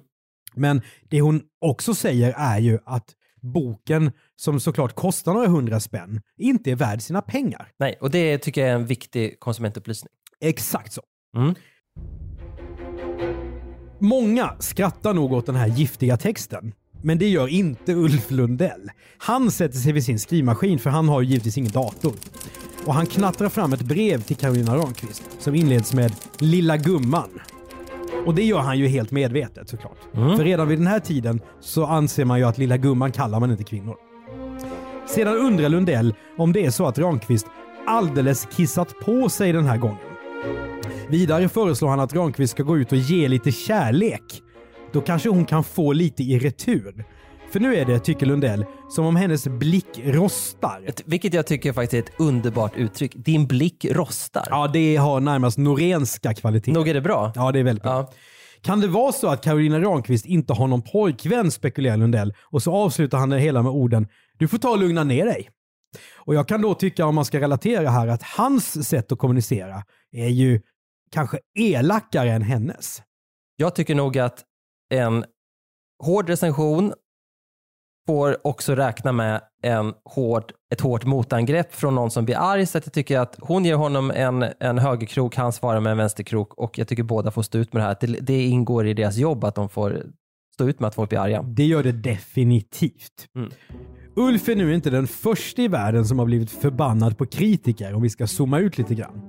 Men 0.56 0.82
det 1.10 1.22
hon 1.22 1.42
också 1.62 1.94
säger 1.94 2.34
är 2.38 2.60
ju 2.60 2.80
att 2.86 3.06
boken, 3.42 4.12
som 4.36 4.60
såklart 4.60 4.96
kostar 4.96 5.34
några 5.34 5.48
hundra 5.48 5.80
spänn, 5.80 6.22
inte 6.38 6.72
är 6.72 6.76
värd 6.76 7.02
sina 7.02 7.22
pengar. 7.22 7.68
Nej, 7.80 7.98
och 8.02 8.12
det 8.12 8.38
tycker 8.38 8.62
jag 8.62 8.70
är 8.70 8.76
en 8.76 8.86
viktig 8.86 9.40
konsumentupplysning. 9.40 10.12
Exakt 10.42 10.94
så. 10.94 11.02
Mm. 11.38 11.56
Många 14.00 14.56
skrattar 14.60 15.14
nog 15.14 15.34
åt 15.34 15.46
den 15.46 15.56
här 15.56 15.68
giftiga 15.68 16.18
texten. 16.18 16.74
Men 17.01 17.18
det 17.18 17.29
gör 17.29 17.48
inte 17.48 17.94
Ulf 17.94 18.32
Lundell. 18.32 18.91
Han 19.18 19.51
sätter 19.51 19.77
sig 19.77 19.91
vid 19.94 20.06
sin 20.06 20.20
skrivmaskin 20.20 20.79
för 20.79 20.89
han 20.89 21.10
har 21.10 21.22
ju 21.22 21.27
givetvis 21.27 21.58
ingen 21.58 21.72
dator. 21.72 22.13
Och 22.86 22.94
han 22.94 23.06
knattrar 23.06 23.50
fram 23.50 23.74
ett 23.74 23.82
brev 23.82 24.22
till 24.22 24.36
Carolina 24.36 24.75
Ramqvist 24.77 25.24
som 25.39 25.56
inleds 25.56 25.94
med 25.94 26.13
“Lilla 26.39 26.77
gumman”. 26.77 27.29
Och 28.25 28.36
det 28.36 28.44
gör 28.44 28.60
han 28.60 28.77
ju 28.77 28.88
helt 28.88 29.12
medvetet 29.12 29.70
såklart. 29.70 29.98
För 30.12 30.44
redan 30.44 30.68
vid 30.68 30.79
den 30.79 30.88
här 30.88 31.00
tiden 31.00 31.41
så 31.60 31.86
anser 31.86 32.25
man 32.25 32.39
ju 32.39 32.46
att 32.46 32.58
lilla 32.58 32.77
gumman 32.77 33.12
kallar 33.12 33.39
man 33.39 33.51
inte 33.51 33.63
kvinnor. 33.63 33.96
Sedan 35.08 35.38
undrar 35.38 35.70
Lundell 35.70 36.13
om 36.38 36.53
det 36.53 36.65
är 36.65 36.72
så 36.72 36.88
att 36.88 37.00
Ramqvist 37.00 37.48
alldeles 37.88 38.48
kissat 38.56 39.00
på 39.00 39.29
sig 39.29 39.53
den 39.53 39.65
här 39.65 39.77
gången. 39.77 39.98
Vidare 41.10 41.50
föreslår 41.50 41.89
han 41.89 42.00
att 42.00 42.13
Ramqvist 42.13 42.51
ska 42.51 42.63
gå 42.63 42.77
ut 42.77 42.91
och 42.91 42.98
ge 42.98 43.27
lite 43.27 43.51
kärlek. 43.51 44.44
Då 44.93 45.01
kanske 45.01 45.29
hon 45.29 45.46
kan 45.46 45.63
få 45.63 45.93
lite 45.93 46.24
i 46.24 46.39
retur. 46.39 47.05
För 47.51 47.60
nu 47.60 47.75
är 47.75 47.86
det, 47.86 48.00
tycker 48.00 48.25
Lundell, 48.25 48.65
som 48.89 49.05
om 49.05 49.15
hennes 49.15 49.48
blick 49.48 50.00
rostar. 50.03 50.86
Vilket 51.05 51.34
jag 51.34 51.48
tycker 51.48 51.74
faktiskt 51.74 51.93
är 51.93 52.12
ett 52.12 52.19
underbart 52.19 52.77
uttryck. 52.77 53.12
Din 53.15 53.48
blick 53.48 53.86
rostar. 53.86 54.48
Ja, 54.50 54.67
det 54.67 54.96
har 54.96 55.19
närmast 55.19 55.58
norenska 55.58 56.34
kvaliteter. 56.34 56.72
Nog 56.72 56.88
är 56.88 56.93
det 56.93 57.01
bra? 57.01 57.31
Ja, 57.36 57.51
det 57.51 57.60
är 57.60 57.63
väldigt 57.63 57.84
bra. 57.84 57.91
Ja. 57.91 58.13
Kan 58.62 58.81
det 58.81 58.88
vara 58.88 59.12
så 59.12 59.27
att 59.27 59.43
Carolina 59.43 59.79
Ramqvist 59.79 60.25
inte 60.25 60.53
har 60.53 60.67
någon 60.67 60.81
pojkvän, 60.81 61.51
spekulerar 61.51 61.98
Lundell. 61.98 62.34
Och 62.43 62.63
så 62.63 62.74
avslutar 62.74 63.17
han 63.17 63.29
det 63.29 63.39
hela 63.39 63.63
med 63.63 63.72
orden 63.72 64.08
“Du 64.38 64.48
får 64.48 64.58
ta 64.58 64.69
och 64.69 64.79
lugna 64.79 65.03
ner 65.03 65.25
dig”. 65.25 65.50
Och 66.15 66.36
jag 66.36 66.48
kan 66.48 66.62
då 66.62 66.74
tycka, 66.74 67.05
om 67.05 67.15
man 67.15 67.25
ska 67.25 67.39
relatera 67.39 67.89
här, 67.89 68.08
att 68.08 68.24
hans 68.24 68.88
sätt 68.88 69.12
att 69.12 69.19
kommunicera 69.19 69.84
är 70.12 70.27
ju 70.27 70.62
kanske 71.12 71.38
elakare 71.60 72.31
än 72.31 72.41
hennes. 72.41 73.01
Jag 73.55 73.75
tycker 73.75 73.96
nog 73.96 74.17
att 74.17 74.43
en 74.89 75.25
hård 76.03 76.29
recension 76.29 76.93
får 78.08 78.48
också 78.48 78.75
räkna 78.75 79.12
med 79.12 79.41
en 79.62 79.93
hård, 80.05 80.51
ett 80.74 80.81
hårt 80.81 81.05
motangrepp 81.05 81.74
från 81.74 81.96
någon 81.96 82.12
som 82.12 82.25
blir 82.25 82.36
arg. 82.36 82.65
Så 82.65 82.77
att 82.77 82.86
jag 82.86 82.93
tycker 82.93 83.19
att 83.19 83.36
hon 83.39 83.65
ger 83.65 83.75
honom 83.75 84.12
en, 84.12 84.46
en 84.60 84.77
högerkrok, 84.77 85.36
han 85.36 85.53
svarar 85.53 85.79
med 85.79 85.91
en 85.91 85.98
vänsterkrok 85.98 86.53
och 86.53 86.77
jag 86.77 86.88
tycker 86.88 87.03
båda 87.03 87.31
får 87.31 87.41
stå 87.41 87.58
ut 87.58 87.74
med 87.74 87.81
det 87.81 87.86
här. 87.86 87.98
Det, 88.01 88.08
det 88.08 88.43
ingår 88.43 88.88
i 88.88 88.93
deras 88.93 89.17
jobb 89.17 89.43
att 89.43 89.55
de 89.55 89.69
får 89.69 90.03
stå 90.53 90.69
ut 90.69 90.79
med 90.79 90.88
att 90.88 90.96
folk 90.96 91.10
blir 91.10 91.19
arga. 91.19 91.41
Det 91.41 91.65
gör 91.65 91.84
det 91.84 91.91
definitivt. 91.91 93.27
Mm. 93.36 93.51
Ulf 94.15 94.50
är 94.50 94.55
nu 94.55 94.75
inte 94.75 94.89
den 94.89 95.08
första 95.08 95.62
i 95.62 95.67
världen 95.67 96.05
som 96.05 96.19
har 96.19 96.25
blivit 96.25 96.51
förbannad 96.51 97.17
på 97.17 97.25
kritiker 97.25 97.93
om 97.93 98.01
vi 98.01 98.10
ska 98.10 98.27
zooma 98.27 98.60
ut 98.60 98.77
lite 98.77 98.96
grann. 98.96 99.22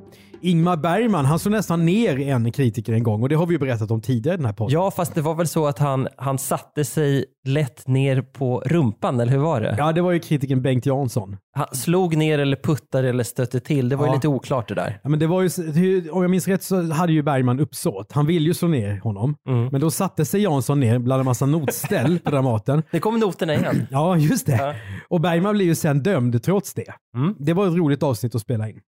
Ingmar 0.43 0.77
Bergman, 0.77 1.25
han 1.25 1.39
såg 1.39 1.53
nästan 1.53 1.87
ner 1.87 2.19
en 2.21 2.53
kritiker 2.53 2.93
en 2.93 3.03
gång 3.03 3.23
och 3.23 3.29
det 3.29 3.35
har 3.35 3.47
vi 3.47 3.53
ju 3.55 3.59
berättat 3.59 3.91
om 3.91 4.01
tidigare 4.01 4.35
i 4.35 4.37
den 4.37 4.47
här 4.47 4.53
podden. 4.53 4.73
Ja, 4.75 4.91
fast 4.91 5.15
det 5.15 5.21
var 5.21 5.35
väl 5.35 5.47
så 5.49 5.67
att 5.67 5.79
han, 5.79 6.09
han 6.17 6.39
satte 6.39 6.85
sig 6.85 7.25
lätt 7.49 7.87
ner 7.89 8.23
på 8.23 8.63
rumpan, 8.67 9.21
eller 9.21 9.33
hur 9.33 9.39
var 9.39 9.61
det? 9.61 9.75
Ja, 9.79 9.93
det 9.93 10.03
var 10.03 10.13
ju 10.13 10.19
kritiken 10.19 10.63
Bengt 10.63 10.87
Jansson. 10.87 11.37
Han 11.57 11.67
slog 11.73 12.17
ner 12.17 12.39
eller 12.39 12.57
puttade 12.57 13.09
eller 13.09 13.25
stötte 13.25 13.61
till. 13.61 13.89
Det 13.89 13.97
var 13.97 14.07
Ja. 14.07 14.13
ju 14.13 14.17
lite 14.17 14.29
oklart 14.29 14.69
det 14.69 14.75
där. 14.75 15.01
Ja, 15.03 15.09
men 15.09 15.19
det 15.19 15.27
var 15.27 15.43
ju, 15.43 16.11
om 16.11 16.23
jag 16.23 16.31
minns 16.31 16.49
rätt 16.49 16.63
så 16.63 16.93
hade 16.93 17.13
ju 17.13 17.23
Bergman 17.23 17.61
uppsåt. 17.61 18.13
Han 18.13 18.27
ville 18.27 18.47
ju 18.47 18.55
slå 18.55 18.69
ner 18.69 19.01
honom. 19.01 19.37
Mm. 19.49 19.69
Men 19.73 19.81
då 19.81 19.91
satte 19.91 20.25
sig 20.25 20.43
Jansson 20.43 20.81
ner 20.81 20.99
bland 20.99 21.21
en 21.21 21.25
massa 21.25 21.47
notställ 21.47 22.19
på 22.19 22.31
Dramaten. 22.31 22.83
Det 22.91 23.01
kommer 23.01 23.19
noterna 23.19 23.55
igen. 23.55 23.87
Ja, 23.91 24.17
just 24.17 24.47
det. 24.47 24.57
Ja. 24.57 24.75
Och 25.09 25.21
Bergman 25.21 25.55
blev 25.55 25.67
ju 25.69 25.75
sen 25.75 26.03
dömd 26.03 26.43
trots 26.43 26.75
det. 26.75 26.85
Mm. 27.17 27.35
Det 27.39 27.53
var 27.53 27.67
ett 27.67 27.75
roligt 27.75 28.03
avsnitt 28.03 28.35
att 28.35 28.41
spela 28.41 28.69
in. 28.69 28.81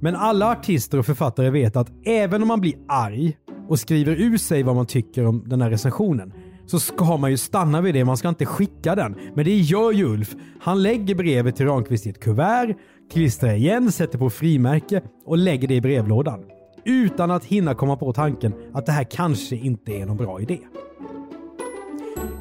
Men 0.00 0.16
alla 0.16 0.50
artister 0.50 0.98
och 0.98 1.06
författare 1.06 1.50
vet 1.50 1.76
att 1.76 1.90
även 2.04 2.42
om 2.42 2.48
man 2.48 2.60
blir 2.60 2.74
arg 2.88 3.36
och 3.68 3.78
skriver 3.78 4.20
ur 4.20 4.36
sig 4.36 4.62
vad 4.62 4.76
man 4.76 4.86
tycker 4.86 5.26
om 5.26 5.44
den 5.46 5.62
här 5.62 5.70
recensionen 5.70 6.32
så 6.66 6.80
ska 6.80 7.16
man 7.16 7.30
ju 7.30 7.36
stanna 7.36 7.80
vid 7.80 7.94
det. 7.94 8.04
Man 8.04 8.16
ska 8.16 8.28
inte 8.28 8.46
skicka 8.46 8.94
den. 8.94 9.16
Men 9.34 9.44
det 9.44 9.56
gör 9.56 9.92
ju 9.92 10.04
Ulf. 10.04 10.34
Han 10.60 10.82
lägger 10.82 11.14
brevet 11.14 11.56
till 11.56 11.66
Ramqvist 11.66 12.06
i 12.06 12.10
ett 12.10 12.20
kuvert, 12.20 12.76
klistrar 13.12 13.54
igen, 13.54 13.92
sätter 13.92 14.18
på 14.18 14.30
frimärke 14.30 15.02
och 15.24 15.38
lägger 15.38 15.68
det 15.68 15.74
i 15.74 15.80
brevlådan. 15.80 16.44
Utan 16.84 17.30
att 17.30 17.44
hinna 17.44 17.74
komma 17.74 17.96
på 17.96 18.12
tanken 18.12 18.54
att 18.72 18.86
det 18.86 18.92
här 18.92 19.04
kanske 19.04 19.56
inte 19.56 19.92
är 19.92 20.06
någon 20.06 20.16
bra 20.16 20.40
idé. 20.40 20.58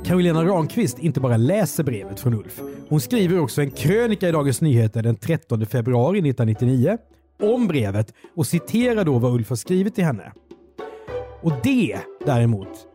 Carolina 0.06 0.46
Ramqvist 0.46 1.00
inte 1.00 1.20
bara 1.20 1.38
läser 1.38 1.84
brevet 1.84 2.20
från 2.20 2.34
Ulf. 2.34 2.62
Hon 2.90 3.02
skriver 3.02 3.40
också 3.40 3.62
en 3.62 3.72
krönika 3.72 4.30
i 4.30 4.32
Dagens 4.32 4.62
Nyheter 4.62 5.04
den 5.04 5.16
13 5.16 5.66
februari 5.66 6.18
1999 6.18 6.98
om 7.40 7.68
brevet 7.68 8.14
och 8.36 8.48
citerar 8.48 9.06
då 9.06 9.20
vad 9.20 9.34
Ulf 9.34 9.50
har 9.50 9.56
skrivit 9.56 9.96
till 9.96 10.04
henne. 10.04 10.32
Och 11.42 11.54
det 11.64 12.00
däremot 12.26 12.88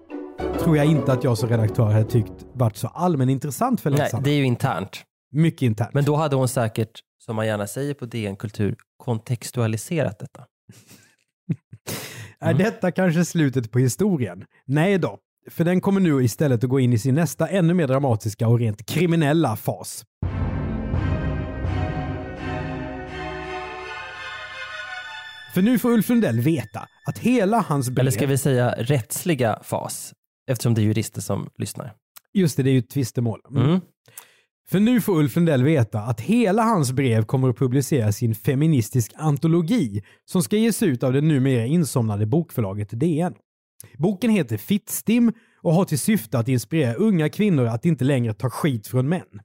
tror 0.60 0.76
jag 0.76 0.86
inte 0.86 1.12
att 1.12 1.24
jag 1.24 1.38
som 1.38 1.48
redaktör 1.48 1.90
hade 1.90 2.04
tyckt 2.04 2.46
varit 2.52 2.76
så 2.76 2.88
allmänintressant 2.88 3.80
för 3.80 3.90
Nej, 3.90 3.98
läsarna. 3.98 4.22
det 4.22 4.30
är 4.30 4.36
ju 4.36 4.44
internt. 4.44 5.02
Mycket 5.32 5.62
internt. 5.62 5.94
Men 5.94 6.04
då 6.04 6.16
hade 6.16 6.36
hon 6.36 6.48
säkert, 6.48 7.00
som 7.18 7.36
man 7.36 7.46
gärna 7.46 7.66
säger 7.66 7.94
på 7.94 8.06
DN 8.06 8.36
Kultur, 8.36 8.76
kontextualiserat 8.96 10.18
detta. 10.18 10.44
Är 12.40 12.54
detta 12.54 12.92
kanske 12.92 13.24
slutet 13.24 13.70
på 13.70 13.78
historien? 13.78 14.44
Nej 14.66 14.98
då. 14.98 15.18
För 15.50 15.64
den 15.64 15.80
kommer 15.80 16.00
nu 16.00 16.24
istället 16.24 16.64
att 16.64 16.70
gå 16.70 16.80
in 16.80 16.92
i 16.92 16.98
sin 16.98 17.14
nästa 17.14 17.48
ännu 17.48 17.74
mer 17.74 17.86
dramatiska 17.86 18.48
och 18.48 18.58
rent 18.58 18.86
kriminella 18.86 19.56
fas. 19.56 20.04
För 25.54 25.62
nu 25.62 25.78
får 25.78 25.90
Ulf 25.90 26.08
Lundell 26.08 26.40
veta 26.40 26.88
att 27.06 27.18
hela 27.18 27.60
hans 27.60 27.90
brev... 27.90 28.00
Eller 28.00 28.10
ska 28.10 28.26
vi 28.26 28.38
säga 28.38 28.74
rättsliga 28.78 29.58
fas? 29.62 30.12
Eftersom 30.50 30.74
det 30.74 30.80
är 30.80 30.82
jurister 30.82 31.20
som 31.20 31.48
lyssnar. 31.58 31.92
Just 32.34 32.56
det, 32.56 32.62
det 32.62 32.70
är 32.70 32.72
ju 32.72 32.78
ett 32.78 32.90
tvistemål. 32.90 33.40
Mm. 33.50 33.62
Mm. 33.62 33.80
För 34.68 34.80
nu 34.80 35.00
får 35.00 35.18
Ulf 35.18 35.36
Lundell 35.36 35.64
veta 35.64 36.00
att 36.00 36.20
hela 36.20 36.62
hans 36.62 36.92
brev 36.92 37.24
kommer 37.24 37.48
att 37.48 37.58
publiceras 37.58 38.22
i 38.22 38.26
en 38.26 38.34
feministisk 38.34 39.12
antologi 39.16 40.02
som 40.24 40.42
ska 40.42 40.56
ges 40.56 40.82
ut 40.82 41.02
av 41.02 41.12
det 41.12 41.20
numera 41.20 41.66
insomnade 41.66 42.26
bokförlaget 42.26 42.88
DN. 42.90 43.34
Boken 43.98 44.30
heter 44.30 44.56
Fittstim 44.56 45.32
och 45.62 45.74
har 45.74 45.84
till 45.84 45.98
syfte 45.98 46.38
att 46.38 46.48
inspirera 46.48 46.94
unga 46.94 47.28
kvinnor 47.28 47.66
att 47.66 47.84
inte 47.84 48.04
längre 48.04 48.34
ta 48.34 48.50
skit 48.50 48.86
från 48.86 49.08
män. 49.08 49.40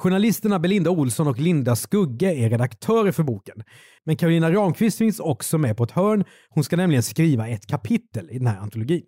Journalisterna 0.00 0.58
Belinda 0.58 0.90
Olsson 0.90 1.26
och 1.26 1.38
Linda 1.38 1.76
Skugge 1.76 2.34
är 2.34 2.50
redaktörer 2.50 3.12
för 3.12 3.22
boken. 3.22 3.62
Men 4.04 4.16
Karolina 4.16 4.52
Ramqvist 4.52 4.98
finns 4.98 5.20
också 5.20 5.58
med 5.58 5.76
på 5.76 5.84
ett 5.84 5.90
hörn. 5.90 6.24
Hon 6.48 6.64
ska 6.64 6.76
nämligen 6.76 7.02
skriva 7.02 7.48
ett 7.48 7.66
kapitel 7.66 8.30
i 8.30 8.38
den 8.38 8.46
här 8.46 8.58
antologin. 8.58 9.02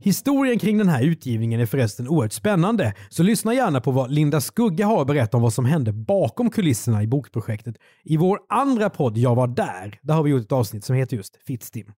Historien 0.00 0.58
kring 0.58 0.78
den 0.78 0.88
här 0.88 1.04
utgivningen 1.04 1.60
är 1.60 1.66
förresten 1.66 2.08
oerhört 2.08 2.32
spännande, 2.32 2.94
så 3.08 3.22
lyssna 3.22 3.54
gärna 3.54 3.80
på 3.80 3.90
vad 3.90 4.10
Linda 4.10 4.40
Skugge 4.40 4.84
har 4.84 5.00
att 5.00 5.06
berätta 5.06 5.36
om 5.36 5.42
vad 5.42 5.52
som 5.52 5.64
hände 5.64 5.92
bakom 5.92 6.50
kulisserna 6.50 7.02
i 7.02 7.06
bokprojektet. 7.06 7.76
I 8.04 8.16
vår 8.16 8.38
andra 8.48 8.90
podd 8.90 9.18
Jag 9.18 9.34
var 9.34 9.46
där, 9.46 9.98
där 10.02 10.14
har 10.14 10.22
vi 10.22 10.30
gjort 10.30 10.42
ett 10.42 10.52
avsnitt 10.52 10.84
som 10.84 10.96
heter 10.96 11.16
just 11.16 11.36
Fittstim. 11.46 11.92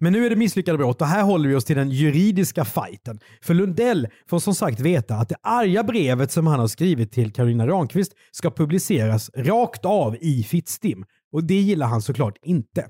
Men 0.00 0.12
nu 0.12 0.26
är 0.26 0.30
det 0.30 0.36
misslyckade 0.36 0.78
brott 0.78 1.00
och 1.00 1.06
här 1.06 1.22
håller 1.22 1.48
vi 1.48 1.54
oss 1.54 1.64
till 1.64 1.76
den 1.76 1.90
juridiska 1.90 2.64
fighten. 2.64 3.20
För 3.42 3.54
Lundell 3.54 4.08
får 4.30 4.38
som 4.38 4.54
sagt 4.54 4.80
veta 4.80 5.14
att 5.14 5.28
det 5.28 5.36
arga 5.42 5.82
brevet 5.82 6.32
som 6.32 6.46
han 6.46 6.60
har 6.60 6.68
skrivit 6.68 7.12
till 7.12 7.32
Karolina 7.32 7.66
Ramqvist 7.66 8.12
ska 8.32 8.50
publiceras 8.50 9.30
rakt 9.36 9.84
av 9.84 10.16
i 10.20 10.42
Fittstim. 10.42 11.04
Och 11.32 11.44
det 11.44 11.60
gillar 11.60 11.86
han 11.86 12.02
såklart 12.02 12.38
inte. 12.42 12.88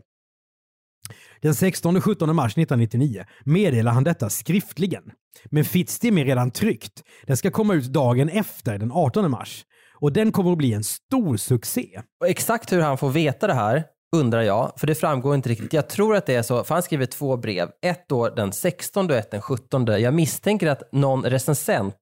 Den 1.40 1.54
16 1.54 1.96
och 1.96 2.04
17 2.04 2.36
mars 2.36 2.52
1999 2.52 3.24
meddelar 3.44 3.92
han 3.92 4.04
detta 4.04 4.30
skriftligen. 4.30 5.02
Men 5.44 5.64
Fittstim 5.64 6.18
är 6.18 6.24
redan 6.24 6.50
tryckt. 6.50 7.02
Den 7.26 7.36
ska 7.36 7.50
komma 7.50 7.74
ut 7.74 7.84
dagen 7.84 8.28
efter, 8.28 8.78
den 8.78 8.92
18 8.92 9.30
mars. 9.30 9.64
Och 10.00 10.12
den 10.12 10.32
kommer 10.32 10.52
att 10.52 10.58
bli 10.58 10.72
en 10.72 10.84
stor 10.84 11.36
succé. 11.36 12.00
Och 12.20 12.28
exakt 12.28 12.72
hur 12.72 12.80
han 12.80 12.98
får 12.98 13.10
veta 13.10 13.46
det 13.46 13.54
här 13.54 13.84
undrar 14.16 14.42
jag, 14.42 14.72
för 14.76 14.86
det 14.86 14.94
framgår 14.94 15.34
inte 15.34 15.48
riktigt. 15.48 15.72
Jag 15.72 15.88
tror 15.88 16.16
att 16.16 16.26
det 16.26 16.34
är 16.34 16.42
så, 16.42 16.64
för 16.64 16.74
han 16.74 16.82
skriver 16.82 17.06
två 17.06 17.36
brev. 17.36 17.68
Ett 17.82 18.08
då 18.08 18.28
den 18.28 18.52
16 18.52 19.10
och 19.10 19.16
ett 19.16 19.30
den 19.30 19.42
17. 19.42 19.86
Jag 19.86 20.14
misstänker 20.14 20.66
att 20.66 20.92
någon 20.92 21.24
recensent 21.24 21.96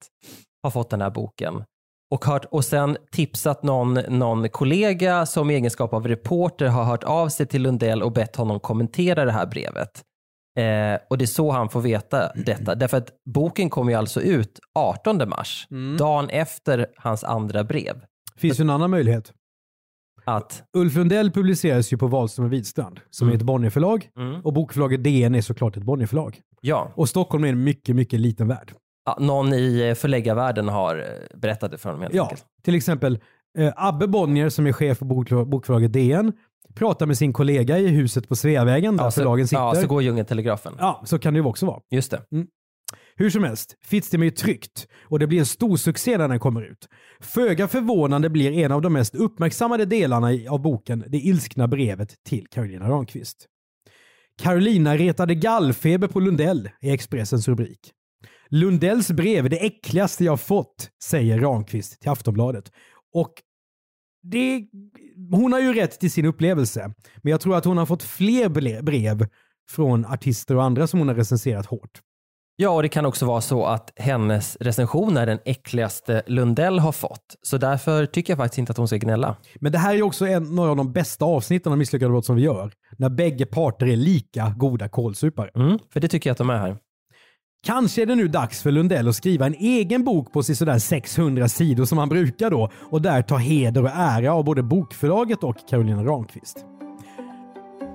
har 0.62 0.70
fått 0.70 0.90
den 0.90 1.00
här 1.00 1.10
boken 1.10 1.64
och, 2.10 2.24
hört, 2.24 2.44
och 2.44 2.64
sen 2.64 2.96
tipsat 3.12 3.62
någon, 3.62 3.94
någon 3.94 4.48
kollega 4.48 5.26
som 5.26 5.50
i 5.50 5.54
egenskap 5.54 5.92
av 5.92 6.08
reporter 6.08 6.66
har 6.66 6.84
hört 6.84 7.04
av 7.04 7.28
sig 7.28 7.46
till 7.46 7.62
Lundell 7.62 8.02
och 8.02 8.12
bett 8.12 8.36
honom 8.36 8.60
kommentera 8.60 9.24
det 9.24 9.32
här 9.32 9.46
brevet. 9.46 10.02
Eh, 10.58 11.00
och 11.10 11.18
det 11.18 11.24
är 11.24 11.26
så 11.26 11.50
han 11.50 11.68
får 11.68 11.80
veta 11.80 12.32
detta. 12.34 12.74
Därför 12.74 12.96
att 12.96 13.10
boken 13.34 13.70
kommer 13.70 13.92
ju 13.92 13.98
alltså 13.98 14.20
ut 14.20 14.60
18 14.74 15.28
mars, 15.28 15.66
dagen 15.98 16.30
efter 16.30 16.86
hans 16.96 17.24
andra 17.24 17.64
brev. 17.64 18.04
Finns 18.36 18.60
ju 18.60 18.62
en 18.62 18.70
annan 18.70 18.90
möjlighet. 18.90 19.32
Att, 20.24 20.62
Ulf 20.76 20.94
Lundell 20.96 21.30
publiceras 21.30 21.92
ju 21.92 21.96
på 21.96 22.06
Wahlström 22.06 22.46
och 22.46 22.52
Widstrand 22.52 23.00
som 23.10 23.28
är 23.28 23.34
ett 23.34 23.42
Bonnierförlag 23.42 24.08
mm, 24.18 24.40
och 24.40 24.52
bokförlaget 24.52 25.04
DN 25.04 25.34
är 25.34 25.40
såklart 25.40 25.76
ett 25.76 25.82
Bonnierförlag. 25.82 26.40
ja, 26.60 26.92
Och 26.94 27.08
Stockholm 27.08 27.44
är 27.44 27.48
en 27.48 27.64
mycket, 27.64 27.96
mycket 27.96 28.20
liten 28.20 28.48
värld. 28.48 28.72
Ja, 29.06 29.16
någon 29.20 29.52
i 29.54 29.88
eh, 29.88 29.94
förläggarvärlden 29.94 30.68
har 30.68 30.96
eh, 30.98 31.38
berättat 31.38 31.70
det 31.70 31.78
för 31.78 31.88
honom 31.88 32.02
helt 32.02 32.14
Ja, 32.14 32.22
enkelt. 32.22 32.44
till 32.62 32.74
exempel 32.74 33.18
eh, 33.58 33.72
Abbe 33.76 34.06
Bonnier 34.06 34.48
som 34.48 34.66
är 34.66 34.72
chef 34.72 34.98
för 34.98 35.04
bok- 35.06 35.46
bokförlaget 35.46 35.92
DN 35.92 36.32
pratar 36.74 37.06
med 37.06 37.18
sin 37.18 37.32
kollega 37.32 37.78
i 37.78 37.86
huset 37.88 38.28
på 38.28 38.36
Sveavägen 38.36 38.96
där 38.96 39.04
Ja, 39.04 39.10
så, 39.10 39.20
förlagen 39.20 39.48
sitter. 39.48 39.62
ja, 39.62 39.74
så 39.74 39.86
går 39.86 40.02
djungeltelegrafen. 40.02 40.74
Ja, 40.78 41.02
så 41.04 41.18
kan 41.18 41.34
det 41.34 41.40
ju 41.40 41.46
också 41.46 41.66
vara. 41.66 41.80
Just 41.90 42.10
det. 42.10 42.20
Hur 43.16 43.30
som 43.30 43.44
helst, 43.44 43.76
Fittstim 43.82 44.22
är 44.22 44.30
tryckt 44.30 44.86
och 45.02 45.18
det 45.18 45.26
blir 45.26 45.38
en 45.38 45.46
stor 45.46 45.76
succé 45.76 46.18
när 46.18 46.28
den 46.28 46.38
kommer 46.38 46.62
ut. 46.62 46.88
Föga 47.20 47.68
förvånande 47.68 48.30
blir 48.30 48.52
en 48.52 48.72
av 48.72 48.82
de 48.82 48.92
mest 48.92 49.14
uppmärksammade 49.14 49.84
delarna 49.84 50.28
av 50.50 50.62
boken 50.62 51.04
det 51.08 51.18
ilskna 51.18 51.68
brevet 51.68 52.24
till 52.24 52.46
Carolina 52.46 52.88
Ramqvist. 52.88 53.46
Carolina 54.42 54.96
retade 54.96 55.34
gallfeber 55.34 56.08
på 56.08 56.20
Lundell 56.20 56.70
är 56.80 56.92
Expressens 56.92 57.48
rubrik. 57.48 57.92
Lundells 58.48 59.10
brev 59.10 59.44
är 59.46 59.48
det 59.48 59.66
äckligaste 59.66 60.24
jag 60.24 60.40
fått, 60.40 60.90
säger 61.04 61.38
Ramqvist 61.38 62.00
till 62.00 62.10
Aftonbladet. 62.10 62.72
Och 63.14 63.32
det, 64.22 64.66
hon 65.30 65.52
har 65.52 65.60
ju 65.60 65.72
rätt 65.72 66.00
till 66.00 66.10
sin 66.10 66.24
upplevelse, 66.24 66.94
men 67.22 67.30
jag 67.30 67.40
tror 67.40 67.56
att 67.56 67.64
hon 67.64 67.76
har 67.76 67.86
fått 67.86 68.02
fler 68.02 68.82
brev 68.82 69.26
från 69.70 70.06
artister 70.06 70.56
och 70.56 70.64
andra 70.64 70.86
som 70.86 70.98
hon 70.98 71.08
har 71.08 71.14
recenserat 71.14 71.66
hårt. 71.66 72.00
Ja, 72.56 72.70
och 72.70 72.82
det 72.82 72.88
kan 72.88 73.06
också 73.06 73.26
vara 73.26 73.40
så 73.40 73.66
att 73.66 73.92
hennes 73.96 74.56
recension 74.60 75.16
är 75.16 75.26
den 75.26 75.38
äckligaste 75.44 76.22
Lundell 76.26 76.78
har 76.78 76.92
fått. 76.92 77.36
Så 77.42 77.58
därför 77.58 78.06
tycker 78.06 78.32
jag 78.32 78.38
faktiskt 78.38 78.58
inte 78.58 78.70
att 78.70 78.78
hon 78.78 78.88
ska 78.88 78.96
gnälla. 78.96 79.36
Men 79.60 79.72
det 79.72 79.78
här 79.78 79.94
är 79.94 80.02
också 80.02 80.26
en, 80.26 80.54
några 80.54 80.70
av 80.70 80.76
de 80.76 80.92
bästa 80.92 81.24
avsnitten 81.24 81.72
av 81.72 81.78
Misslyckade 81.78 82.10
brott 82.10 82.26
som 82.26 82.36
vi 82.36 82.42
gör. 82.42 82.72
När 82.98 83.08
bägge 83.08 83.46
parter 83.46 83.86
är 83.86 83.96
lika 83.96 84.54
goda 84.56 84.88
kålsupare. 84.88 85.50
Mm, 85.54 85.78
för 85.92 86.00
det 86.00 86.08
tycker 86.08 86.30
jag 86.30 86.32
att 86.32 86.38
de 86.38 86.50
är 86.50 86.58
här. 86.58 86.76
Kanske 87.64 88.02
är 88.02 88.06
det 88.06 88.14
nu 88.14 88.28
dags 88.28 88.62
för 88.62 88.70
Lundell 88.70 89.08
att 89.08 89.16
skriva 89.16 89.46
en 89.46 89.54
egen 89.54 90.04
bok 90.04 90.32
på 90.32 90.42
sådär 90.42 90.78
600 90.78 91.48
sidor 91.48 91.84
som 91.84 91.98
han 91.98 92.08
brukar 92.08 92.50
då 92.50 92.70
och 92.90 93.02
där 93.02 93.22
ta 93.22 93.36
heder 93.36 93.82
och 93.82 93.90
ära 93.94 94.34
av 94.34 94.44
både 94.44 94.62
bokförlaget 94.62 95.44
och 95.44 95.56
Carolina 95.68 96.04
Ramqvist. 96.04 96.64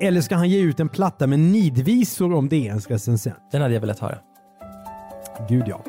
Eller 0.02 0.22
ska 0.22 0.36
han 0.36 0.50
ge 0.50 0.60
ut 0.60 0.80
en 0.80 0.90
platta 0.90 1.28
med 1.28 1.40
nidvisor 1.40 2.34
om 2.34 2.50
DNs 2.50 2.88
recensent? 2.88 3.38
Den 3.52 3.62
hade 3.62 3.74
jag 3.74 3.82
velat 3.82 4.00
höra. 4.00 4.18
Gud 5.50 5.64
ja. 5.68 5.82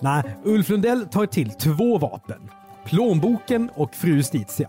Nej, 0.00 0.22
Ulf 0.44 0.68
Lundell 0.68 1.06
tar 1.06 1.26
till 1.26 1.50
två 1.50 1.98
vapen. 1.98 2.50
Plånboken 2.84 3.70
och 3.74 3.94
Fru 3.94 4.16
Justitia. 4.16 4.68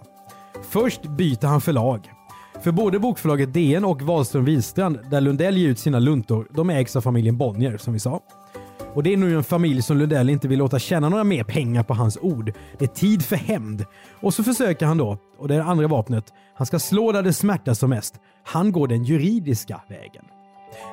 Först 0.69 1.03
byter 1.03 1.47
han 1.47 1.61
förlag. 1.61 2.11
För 2.61 2.71
både 2.71 2.99
bokförlaget 2.99 3.53
DN 3.53 3.85
och 3.85 4.01
Wahlström 4.01 4.45
Wihlstrand, 4.45 4.99
där 5.11 5.21
Lundell 5.21 5.57
ger 5.57 5.69
ut 5.69 5.79
sina 5.79 5.99
luntor, 5.99 6.47
de 6.51 6.69
ägs 6.69 6.95
av 6.95 7.01
familjen 7.01 7.37
Bonnier 7.37 7.77
som 7.77 7.93
vi 7.93 7.99
sa. 7.99 8.19
Och 8.93 9.03
det 9.03 9.13
är 9.13 9.17
nu 9.17 9.35
en 9.35 9.43
familj 9.43 9.81
som 9.81 9.97
Lundell 9.97 10.29
inte 10.29 10.47
vill 10.47 10.59
låta 10.59 10.79
tjäna 10.79 11.09
några 11.09 11.23
mer 11.23 11.43
pengar 11.43 11.83
på 11.83 11.93
hans 11.93 12.17
ord. 12.21 12.53
Det 12.79 12.85
är 12.85 12.89
tid 12.89 13.25
för 13.25 13.35
hämnd. 13.35 13.85
Och 14.21 14.33
så 14.33 14.43
försöker 14.43 14.85
han 14.85 14.97
då, 14.97 15.17
och 15.37 15.47
det 15.47 15.53
är 15.53 15.59
det 15.59 15.65
andra 15.65 15.87
vapnet, 15.87 16.33
han 16.55 16.67
ska 16.67 16.79
slå 16.79 17.11
där 17.11 17.23
det 17.23 17.33
smärtar 17.33 17.73
som 17.73 17.89
mest. 17.89 18.15
Han 18.43 18.71
går 18.71 18.87
den 18.87 19.03
juridiska 19.03 19.81
vägen. 19.87 20.25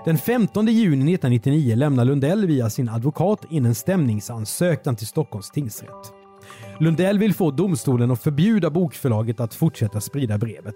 Den 0.04 0.18
15 0.18 0.66
juni 0.66 1.14
1999 1.14 1.76
lämnar 1.76 2.04
Lundell 2.04 2.46
via 2.46 2.70
sin 2.70 2.88
advokat 2.88 3.44
in 3.50 3.66
en 3.66 3.74
stämningsansökan 3.74 4.96
till 4.96 5.06
Stockholms 5.06 5.50
tingsrätt. 5.50 6.12
Lundell 6.80 7.18
vill 7.18 7.34
få 7.34 7.50
domstolen 7.50 8.10
att 8.10 8.22
förbjuda 8.22 8.70
bokförlaget 8.70 9.40
att 9.40 9.54
fortsätta 9.54 10.00
sprida 10.00 10.38
brevet. 10.38 10.74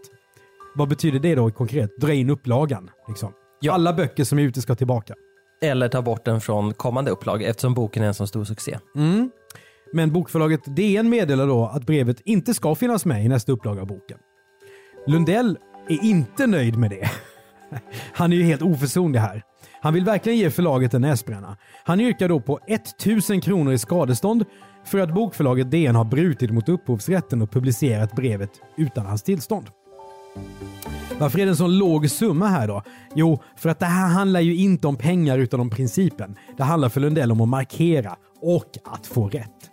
Vad 0.75 0.89
betyder 0.89 1.19
det 1.19 1.35
då 1.35 1.51
konkret? 1.51 1.97
Dra 1.97 2.13
in 2.13 2.31
upplagan? 2.31 2.91
Liksom. 3.09 3.33
Alla 3.71 3.93
böcker 3.93 4.25
som 4.25 4.39
är 4.39 4.43
ute 4.43 4.63
ska 4.63 4.75
tillbaka. 4.75 5.15
Eller 5.63 5.89
ta 5.89 6.03
bort 6.03 6.25
den 6.25 6.41
från 6.41 6.75
kommande 6.75 7.11
upplag 7.11 7.43
eftersom 7.43 7.75
boken 7.75 8.03
är 8.03 8.07
en 8.07 8.15
så 8.15 8.27
stor 8.27 8.45
succé. 8.45 8.79
Mm. 8.97 9.31
Men 9.93 10.13
bokförlaget 10.13 10.77
DN 10.77 11.09
meddelar 11.09 11.47
då 11.47 11.67
att 11.67 11.87
brevet 11.87 12.21
inte 12.25 12.55
ska 12.55 12.75
finnas 12.75 13.05
med 13.05 13.25
i 13.25 13.29
nästa 13.29 13.53
upplaga 13.53 13.81
av 13.81 13.87
boken. 13.87 14.19
Lundell 15.07 15.59
är 15.89 16.05
inte 16.05 16.47
nöjd 16.47 16.79
med 16.79 16.91
det. 16.91 17.11
Han 18.13 18.33
är 18.33 18.37
ju 18.37 18.43
helt 18.43 18.63
oförsonlig 18.63 19.21
här. 19.21 19.43
Han 19.81 19.95
vill 19.95 20.05
verkligen 20.05 20.39
ge 20.39 20.51
förlaget 20.51 20.95
en 20.95 21.03
näsbränna. 21.03 21.57
Han 21.85 22.01
yrkar 22.01 22.29
då 22.29 22.41
på 22.41 22.61
1000 22.67 23.41
kronor 23.41 23.73
i 23.73 23.79
skadestånd 23.79 24.45
för 24.85 24.99
att 24.99 25.15
bokförlaget 25.15 25.71
DN 25.71 25.97
har 25.97 26.05
brutit 26.05 26.51
mot 26.51 26.69
upphovsrätten 26.69 27.43
och 27.43 27.51
publicerat 27.51 28.13
brevet 28.13 28.51
utan 28.77 29.07
hans 29.07 29.23
tillstånd. 29.23 29.67
Varför 31.19 31.39
är 31.39 31.45
det 31.45 31.51
en 31.53 31.57
sån 31.57 31.79
låg 31.79 32.11
summa 32.11 32.49
här 32.49 32.69
då? 32.69 32.83
Jo, 33.15 33.43
för 33.57 33.69
att 33.69 33.79
det 33.79 33.87
här 33.87 34.09
handlar 34.09 34.41
ju 34.41 34.57
inte 34.57 34.89
om 34.89 34.97
pengar 34.97 35.39
utan 35.39 35.61
om 35.61 35.71
principen. 35.71 36.37
Det 36.57 36.63
handlar 36.63 36.89
för 36.89 37.01
Lundell 37.01 37.33
om 37.33 37.41
att 37.41 37.49
markera 37.49 38.17
och 38.43 38.79
att 38.85 39.07
få 39.07 39.29
rätt. 39.29 39.71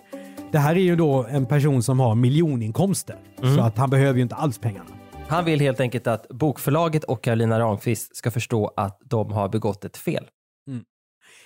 Det 0.51 0.59
här 0.59 0.75
är 0.75 0.79
ju 0.79 0.95
då 0.95 1.25
en 1.29 1.45
person 1.45 1.83
som 1.83 1.99
har 1.99 2.15
miljoninkomster, 2.15 3.15
så 3.55 3.61
att 3.61 3.77
han 3.77 3.89
behöver 3.89 4.17
ju 4.17 4.23
inte 4.23 4.35
alls 4.35 4.59
pengarna. 4.59 4.89
Han 5.31 5.45
vill 5.45 5.59
helt 5.59 5.79
enkelt 5.79 6.07
att 6.07 6.27
bokförlaget 6.29 7.03
och 7.03 7.23
Karolina 7.23 7.59
Ramqvist 7.59 8.15
ska 8.15 8.31
förstå 8.31 8.73
att 8.75 9.01
de 9.05 9.31
har 9.31 9.49
begått 9.49 9.85
ett 9.85 9.97
fel. 9.97 10.27
Mm. 10.67 10.83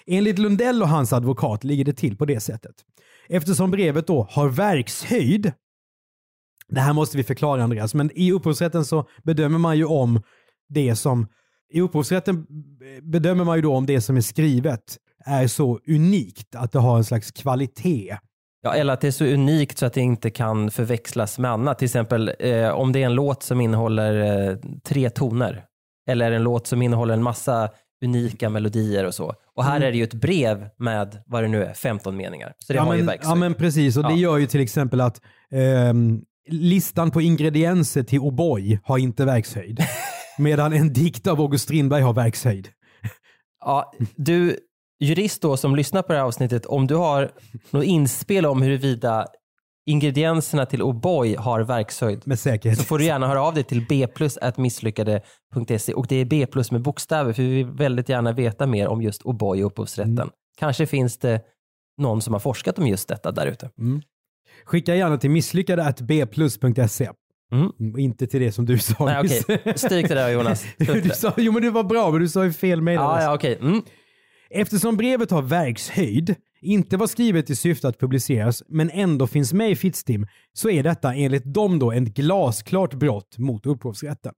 Enligt 0.06 0.40
Lundell 0.40 0.82
och 0.82 0.88
hans 0.88 1.14
advokat 1.14 1.64
ligger 1.64 1.86
det 1.86 1.94
till 1.94 2.18
på 2.18 2.26
det 2.26 2.40
sättet. 2.40 2.76
Eftersom 3.30 3.72
brevet 3.72 4.08
då 4.08 4.28
har 4.32 4.50
verkshöjd, 4.50 5.52
det 6.68 6.80
här 6.80 6.94
måste 6.94 7.18
vi 7.18 7.24
förklara 7.24 7.64
Andreas, 7.64 7.94
men 7.94 8.12
i 8.16 8.32
upphovsrätten 8.32 8.86
så 8.86 9.08
bedömer 9.24 9.58
man 9.58 9.78
ju 9.78 9.86
om 9.86 10.22
det 10.70 10.96
som, 10.96 11.28
i 11.74 11.82
upphovsrätten 11.82 12.48
bedömer 13.02 13.44
man 13.44 13.56
ju 13.56 13.62
då 13.62 13.76
om 13.76 13.86
det 13.86 14.02
som 14.02 14.18
är 14.18 14.22
skrivet 14.22 14.98
är 15.26 15.48
så 15.48 15.80
unikt 15.88 16.56
att 16.56 16.72
det 16.72 16.80
har 16.80 16.98
en 16.98 17.04
slags 17.04 17.32
kvalitet. 17.32 18.18
Ja, 18.66 18.74
eller 18.76 18.94
att 18.94 19.02
det 19.02 19.08
är 19.08 19.12
så 19.12 19.26
unikt 19.26 19.78
så 19.78 19.86
att 19.86 19.94
det 19.94 20.02
inte 20.02 20.30
kan 20.30 20.72
förväxlas 20.72 21.40
med 21.40 21.52
annat. 21.52 21.78
Till 21.80 21.86
exempel 21.86 22.32
eh, 22.40 22.70
om 22.70 22.92
det 22.92 23.02
är 23.02 23.06
en 23.06 23.14
låt 23.16 23.44
som 23.44 23.62
innehåller 23.62 24.50
eh, 24.50 24.58
tre 24.84 25.10
toner. 25.10 25.64
Eller 26.10 26.32
en 26.32 26.44
låt 26.44 26.68
som 26.68 26.82
innehåller 26.82 27.14
en 27.14 27.24
massa 27.24 27.70
unika 28.06 28.50
melodier 28.50 29.04
och 29.06 29.14
så. 29.14 29.34
Och 29.56 29.64
här 29.64 29.76
Mm. 29.76 29.88
är 29.88 29.92
det 29.92 29.98
ju 29.98 30.04
ett 30.04 30.14
brev 30.14 30.70
med 30.78 31.24
vad 31.26 31.44
det 31.44 31.48
nu 31.48 31.64
är, 31.64 31.74
15 31.74 32.18
meningar. 32.18 32.54
Så 32.60 32.74
det 32.74 32.78
ja, 32.78 32.84
har 32.84 32.94
ju 32.94 32.98
men, 33.00 33.06
verkshöjd. 33.08 33.32
ja 33.32 33.36
men 33.36 33.54
precis, 33.54 33.98
och 33.98 34.04
det 34.04 34.10
Ja. 34.10 34.16
gör 34.18 34.38
ju 34.38 34.46
till 34.48 34.62
exempel 34.62 35.02
att 35.02 35.22
ehm, 35.52 36.22
listan 36.50 37.12
på 37.12 37.22
ingredienser 37.22 38.04
till 38.04 38.20
O'boy 38.20 38.80
har 38.84 38.98
inte 38.98 39.26
verkshöjd. 39.26 39.80
medan 40.38 40.74
en 40.74 40.94
dikt 40.94 41.28
av 41.28 41.42
August 41.42 41.64
Strindberg 41.64 42.02
har 42.02 42.14
verkshöjd. 42.14 42.70
Ja, 43.66 43.92
du, 44.16 44.58
jurist 45.00 45.42
då 45.42 45.58
som 45.58 45.76
lyssnar 45.76 46.02
på 46.02 46.14
det 46.14 46.20
här 46.20 46.26
avsnittet, 46.26 46.66
om 46.66 46.88
du 46.88 46.96
har 46.96 47.32
något 47.72 47.84
inspel 47.84 48.46
om 48.46 48.62
huruvida 48.62 49.28
ingredienserna 49.88 50.66
till 50.66 50.82
O'boy 50.82 51.38
har 51.38 51.62
verkshöjd 51.62 52.22
Med 52.26 52.40
säkerhet. 52.40 52.78
så 52.80 52.84
får 52.84 53.00
du 53.00 53.06
gärna 53.06 53.28
höra 53.28 53.42
av 53.42 53.54
dig 53.54 53.64
till 53.64 53.82
bplus.misslyckade.se 53.86 55.94
och 55.94 56.08
det 56.08 56.16
är 56.16 56.26
B 56.26 56.46
plus 56.52 56.72
med 56.72 56.82
bokstäver 56.82 57.34
för 57.34 57.44
vi 57.44 57.50
vill 57.50 57.66
väldigt 57.66 58.10
gärna 58.10 58.32
veta 58.32 58.68
mer 58.68 58.88
om 58.88 59.02
just 59.02 59.24
O'boy 59.24 59.62
och 59.62 59.66
upphovsrätten. 59.68 60.20
Mm. 60.20 60.30
Kanske 60.60 60.86
finns 60.86 61.18
det 61.18 61.42
någon 61.98 62.22
som 62.22 62.34
har 62.34 62.40
forskat 62.40 62.80
om 62.80 62.88
just 62.88 63.08
detta 63.08 63.32
där 63.32 63.48
ute. 63.48 63.70
Skicka 64.66 64.96
gärna 64.96 65.18
till 65.18 65.30
misslyckade.bplus.se. 65.30 67.10
Mm. 67.52 67.72
Mm, 67.80 68.00
Inte 68.00 68.28
till 68.28 68.42
det 68.42 68.52
som 68.52 68.66
du 68.66 68.78
sa 68.78 69.06
Nej, 69.06 69.20
okej. 69.20 69.74
Stryk 69.76 70.08
det 70.08 70.16
där 70.16 70.30
Jonas. 70.30 70.66
Du 70.78 71.02
det. 71.02 71.16
sa, 71.16 71.34
jo 71.38 71.52
men 71.52 71.62
du 71.62 71.70
var 71.70 71.84
bra, 71.84 72.12
men 72.12 72.22
du 72.22 72.30
sa 72.30 72.46
ju 72.46 72.54
fel 72.54 72.82
med 72.82 72.96
Ja, 72.96 73.22
ja, 73.22 73.34
okej. 73.36 73.58
Mm. 73.62 73.82
Eftersom 74.50 74.98
brevet 74.98 75.32
har 75.32 75.42
verkshöjd, 75.42 76.36
inte 76.62 76.98
var 76.98 77.08
skrivet 77.08 77.50
i 77.50 77.56
syfte 77.56 77.88
att 77.88 78.00
publiceras, 78.00 78.64
men 78.68 78.90
ändå 78.90 79.28
finns 79.28 79.54
med 79.54 79.72
i 79.72 79.76
Fittstim, 79.76 80.28
så 80.54 80.70
är 80.70 80.84
detta 80.84 81.14
enligt 81.14 81.54
dem 81.54 81.80
då 81.80 81.92
ett 81.92 82.04
glasklart 82.04 82.94
brott 82.94 83.38
mot 83.38 83.66
upphovsrätten. 83.66 84.34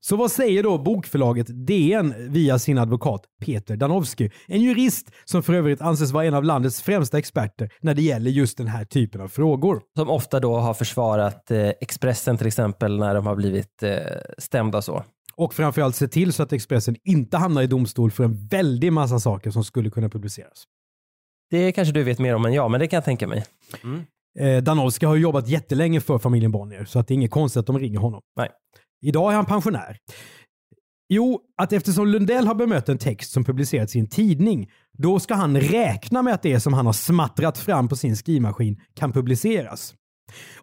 Så 0.00 0.16
vad 0.16 0.30
säger 0.30 0.62
då 0.62 0.78
bokförlaget 0.78 1.66
DN 1.66 2.14
via 2.32 2.58
sin 2.58 2.78
advokat 2.78 3.24
Peter 3.44 3.76
Danowski? 3.76 4.30
En 4.48 4.62
jurist 4.62 5.10
som 5.24 5.42
för 5.42 5.54
övrigt 5.54 5.80
anses 5.80 6.12
vara 6.12 6.24
en 6.24 6.34
av 6.34 6.44
landets 6.44 6.82
främsta 6.82 7.18
experter 7.18 7.70
när 7.80 7.94
det 7.94 8.02
gäller 8.02 8.30
just 8.30 8.58
den 8.58 8.66
här 8.66 8.84
typen 8.84 9.20
av 9.20 9.28
frågor. 9.28 9.82
Som 9.96 10.10
ofta 10.10 10.40
då 10.40 10.56
har 10.56 10.74
försvarat 10.74 11.50
eh, 11.50 11.68
Expressen 11.68 12.36
till 12.36 12.46
exempel 12.46 12.98
när 12.98 13.14
de 13.14 13.26
har 13.26 13.36
blivit 13.36 13.82
eh, 13.82 13.98
stämda 14.38 14.78
och 14.78 14.84
så. 14.84 15.04
Och 15.36 15.54
framförallt 15.54 15.96
se 15.96 16.08
till 16.08 16.32
så 16.32 16.42
att 16.42 16.52
Expressen 16.52 16.96
inte 17.04 17.36
hamnar 17.36 17.62
i 17.62 17.66
domstol 17.66 18.10
för 18.10 18.24
en 18.24 18.46
väldig 18.46 18.92
massa 18.92 19.20
saker 19.20 19.50
som 19.50 19.64
skulle 19.64 19.90
kunna 19.90 20.08
publiceras. 20.08 20.64
Det 21.50 21.72
kanske 21.72 21.94
du 21.94 22.02
vet 22.02 22.18
mer 22.18 22.34
om 22.34 22.44
än 22.44 22.52
jag, 22.52 22.70
men 22.70 22.80
det 22.80 22.86
kan 22.86 22.96
jag 22.96 23.04
tänka 23.04 23.28
mig. 23.28 23.44
Eh, 24.38 24.62
Danowski 24.62 25.06
har 25.06 25.16
jobbat 25.16 25.48
jättelänge 25.48 26.00
för 26.00 26.18
familjen 26.18 26.52
Bonnier, 26.52 26.84
så 26.84 26.98
att 26.98 27.08
det 27.08 27.14
är 27.14 27.16
inget 27.16 27.30
konstigt 27.30 27.60
att 27.60 27.66
de 27.66 27.78
ringer 27.78 27.98
honom. 27.98 28.20
Nej. 28.36 28.48
Idag 29.02 29.32
är 29.32 29.36
han 29.36 29.46
pensionär. 29.46 29.96
Jo, 31.08 31.40
att 31.62 31.72
eftersom 31.72 32.06
Lundell 32.06 32.46
har 32.46 32.54
bemött 32.54 32.88
en 32.88 32.98
text 32.98 33.32
som 33.32 33.44
publicerats 33.44 33.96
i 33.96 33.98
en 33.98 34.06
tidning, 34.06 34.70
då 34.98 35.20
ska 35.20 35.34
han 35.34 35.60
räkna 35.60 36.22
med 36.22 36.34
att 36.34 36.42
det 36.42 36.60
som 36.60 36.72
han 36.72 36.86
har 36.86 36.92
smattrat 36.92 37.58
fram 37.58 37.88
på 37.88 37.96
sin 37.96 38.16
skrivmaskin 38.16 38.80
kan 38.94 39.12
publiceras. 39.12 39.94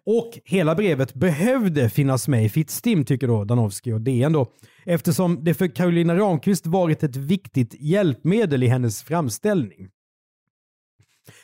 Och 0.04 0.38
hela 0.44 0.74
brevet 0.74 1.14
behövde 1.14 1.90
finnas 1.90 2.28
med 2.28 2.44
i 2.44 2.48
Fittstim, 2.48 3.04
tycker 3.04 3.26
då 3.26 3.44
Danowski 3.44 3.92
och 3.92 4.00
DN 4.00 4.32
då, 4.32 4.46
eftersom 4.84 5.44
det 5.44 5.54
för 5.54 5.74
Carolina 5.74 6.16
Ramqvist 6.16 6.66
varit 6.66 7.02
ett 7.02 7.16
viktigt 7.16 7.74
hjälpmedel 7.80 8.62
i 8.62 8.66
hennes 8.66 9.02
framställning. 9.02 9.88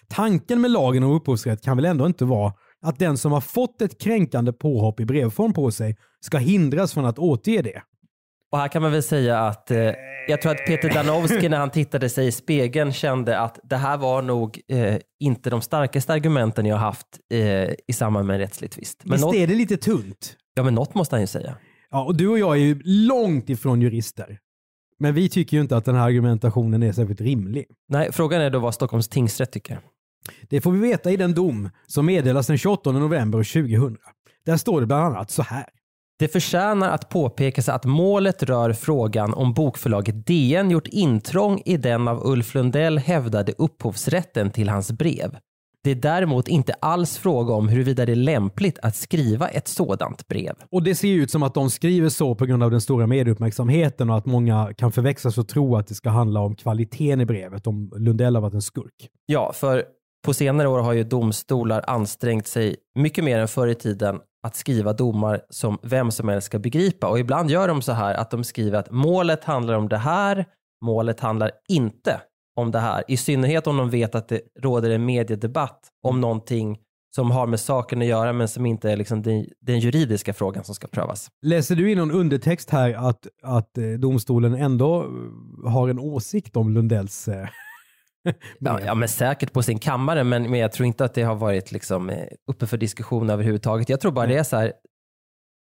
Tanken 0.09 0.61
med 0.61 0.71
lagen 0.71 1.03
om 1.03 1.13
upphovsrätt 1.13 1.63
kan 1.63 1.77
väl 1.77 1.85
ändå 1.85 2.07
inte 2.07 2.25
vara 2.25 2.53
att 2.81 2.99
den 2.99 3.19
som 3.19 3.33
har 3.33 3.41
fått 3.41 3.83
ett 3.83 4.01
kränkande 4.01 4.53
påhopp 4.53 5.01
i 5.01 5.05
brevform 5.05 5.53
på 5.53 5.71
sig 5.71 5.97
ska 6.21 6.39
hindras 6.39 6.95
från 6.95 7.05
att 7.05 7.19
återge 7.19 7.63
det. 7.63 7.83
Och 8.53 8.59
här 8.59 8.69
kan 8.69 8.83
man 8.83 8.93
väl 8.93 9.03
säga 9.03 9.39
att 9.39 9.71
eh, 9.71 9.93
jag 10.29 10.43
tror 10.43 10.53
att 10.53 10.67
Peter 10.67 10.95
Danowski 10.95 11.49
när 11.49 11.59
han 11.59 11.71
tittade 11.71 12.09
sig 12.09 12.27
i 12.27 12.33
spegeln 12.33 12.93
kände 12.93 13.39
att 13.41 13.59
det 13.63 13.77
här 13.77 13.97
var 13.97 14.23
nog 14.23 14.61
eh, 14.69 14.97
inte 15.21 15.51
de 15.51 15.61
starkaste 15.61 16.13
argumenten 16.13 16.67
jag 16.67 16.77
haft 16.77 17.07
eh, 17.33 17.41
i 17.87 17.93
samband 17.93 18.27
med 18.27 18.35
en 18.35 18.41
rättslig 18.41 18.71
tvist. 18.71 19.01
Men 19.05 19.13
Visst 19.13 19.25
något, 19.25 19.35
är 19.35 19.47
det 19.47 19.55
lite 19.55 19.77
tunt? 19.77 20.37
ja, 20.55 20.63
men 20.63 20.75
något 20.75 20.95
måste 20.95 21.15
han 21.15 21.21
ju 21.21 21.27
säga. 21.27 21.55
Ja, 21.91 22.05
och 22.05 22.17
du 22.17 22.29
och 22.29 22.39
jag 22.39 22.57
är 22.57 22.61
ju 22.61 22.81
långt 22.85 23.51
ifrån 23.51 23.83
jurister. 23.83 24.39
Men 24.99 25.15
vi 25.15 25.29
tycker 25.29 25.57
ju 25.57 25.61
inte 25.61 25.77
att 25.77 25.85
den 25.85 25.95
här 25.95 26.03
argumentationen 26.03 26.83
är 26.83 26.93
särskilt 26.93 27.21
rimlig. 27.21 27.67
Nej, 27.89 28.13
frågan 28.13 28.41
är 28.41 28.51
då 28.51 28.59
vad 28.59 28.75
Stockholms 28.75 29.09
tingsrätt 29.09 29.53
tycker. 29.53 29.81
Det 30.49 30.61
får 30.61 30.73
vi 30.73 30.79
veta 30.79 31.11
i 31.11 31.17
den 31.17 31.35
dom 31.35 31.71
som 31.87 32.07
meddelas 32.07 32.47
den 32.47 32.59
28 32.59 32.93
november 32.93 33.39
2000. 33.39 33.97
Där 34.47 34.57
står 34.57 34.81
det 34.81 34.87
bland 34.87 35.05
annat 35.05 35.31
så 35.31 35.43
här. 35.43 35.67
Det 36.19 36.29
förtjänar 36.29 36.91
att 36.91 37.09
påpekas 37.09 37.69
att 37.69 37.85
målet 37.85 38.43
rör 38.43 38.73
frågan 38.73 39.35
om 39.35 39.55
bokförlaget 39.55 40.27
DN 40.27 40.71
gjort 40.71 40.87
intrång 40.87 41.63
i 41.65 41.77
den 41.77 42.09
av 42.09 42.27
Ulf 42.27 42.55
Lundell 42.55 42.99
hävdade 42.99 43.53
upphovsrätten 43.59 44.51
till 44.51 44.69
hans 44.69 44.93
brev. 44.93 45.37
Det 45.85 45.91
är 45.91 45.95
däremot 45.95 46.49
inte 46.49 46.75
alls 46.81 47.19
fråga 47.19 47.55
om 47.55 47.69
huruvida 47.69 48.07
det 48.07 48.13
är 48.13 48.17
lämpligt 48.17 48.79
att 48.83 48.97
skriva 48.97 49.49
ett 49.49 49.69
sådant 49.69 50.29
brev. 50.29 50.55
Och 50.71 50.83
det 50.83 50.95
ser 50.95 51.09
ju 51.09 51.23
ut 51.23 51.31
som 51.31 51.43
att 51.43 51.55
de 51.55 51.71
skriver 51.71 52.09
så 52.09 52.35
på 52.35 52.47
grund 52.47 52.63
av 52.63 52.71
den 52.71 52.81
stora 52.81 53.07
medieuppmärksamheten 53.07 54.11
och 54.11 54.17
att 54.17 54.27
många 54.27 54.75
kan 54.77 54.93
förväxlas 54.93 55.39
och 55.39 55.49
tro 55.49 55.77
att 55.77 55.87
det 55.87 55.95
ska 55.95 56.11
handla 56.11 56.41
om 56.41 56.57
kvaliteten 56.57 57.21
i 57.21 57.27
brevet, 57.27 57.67
om 57.67 57.93
Lundell 57.97 58.35
har 58.35 58.43
varit 58.43 58.55
en 58.55 58.63
skurk. 58.63 59.09
Ja, 59.27 59.53
för 59.55 59.85
på 60.25 60.35
senare 60.35 60.69
år 60.69 60.79
har 60.79 60.93
ju 60.93 61.05
domstolar 61.05 61.85
ansträngt 61.87 62.47
sig 62.47 62.77
mycket 62.95 63.25
mer 63.25 63.39
än 63.39 63.49
förr 63.49 63.69
i 63.69 63.75
tiden 63.75 64.21
att 64.49 64.57
skriva 64.57 64.93
domar 64.93 65.41
som 65.51 65.79
vem 65.83 66.11
som 66.11 66.29
helst 66.29 66.47
ska 66.47 66.59
begripa. 66.59 67.09
Och 67.09 67.19
ibland 67.19 67.51
gör 67.51 67.69
de 67.69 67.83
så 67.83 67.93
här 67.93 68.15
att 68.15 68.31
de 68.31 68.45
skriver 68.45 68.79
att 68.79 68.91
målet 68.91 69.45
handlar 69.45 69.75
om 69.75 69.89
det 69.89 69.99
här, 69.99 70.45
målet 70.85 71.21
handlar 71.21 71.51
inte 71.69 72.21
om 72.57 72.71
det 72.71 72.79
här. 72.79 73.05
I 73.09 73.17
synnerhet 73.17 73.67
om 73.67 73.77
de 73.77 73.91
vet 73.91 74.15
att 74.15 74.29
det 74.29 74.41
råder 74.61 74.91
en 74.91 75.05
mediedebatt 75.05 75.81
om 76.03 76.21
någonting 76.21 76.79
som 77.15 77.31
har 77.31 77.47
med 77.47 77.61
saken 77.61 78.03
att 78.03 78.09
göra 78.09 78.33
men 78.33 78.49
som 78.49 78.67
inte 78.67 78.91
är 78.91 78.97
liksom 78.97 79.23
den, 79.23 79.47
den 79.61 79.79
juridiska 79.79 80.35
frågan 80.35 80.65
som 80.65 80.75
ska 80.75 80.87
prövas. 80.87 81.29
Läser 81.47 81.77
du 81.77 81.91
in 81.93 81.99
någon 81.99 82.11
undertext 82.11 82.71
här 82.71 82.95
att, 82.95 83.27
att 83.43 83.79
eh, 83.79 83.85
domstolen 83.85 84.55
ändå 84.55 85.07
har 85.67 85.89
en 85.89 85.99
åsikt 85.99 86.57
om 86.57 86.71
Lundells 86.71 87.29
eh, 87.29 87.49
Ja, 88.59 88.81
ja, 88.81 88.95
men 88.95 89.09
säkert 89.09 89.53
på 89.53 89.63
sin 89.63 89.79
kammare, 89.79 90.25
men, 90.25 90.51
men 90.51 90.61
jag 90.61 90.73
tror 90.73 90.87
inte 90.87 91.05
att 91.05 91.15
det 91.15 91.23
har 91.23 91.35
varit 91.35 91.73
liksom, 91.73 92.11
eh, 92.11 92.27
uppe 92.51 92.67
för 92.67 92.77
diskussion 92.77 93.31
överhuvudtaget. 93.31 93.89
Jag 93.89 94.01
tror 94.01 94.13
bara 94.13 94.27
det 94.27 94.37
är 94.37 94.43
så 94.43 94.57
här, 94.57 94.73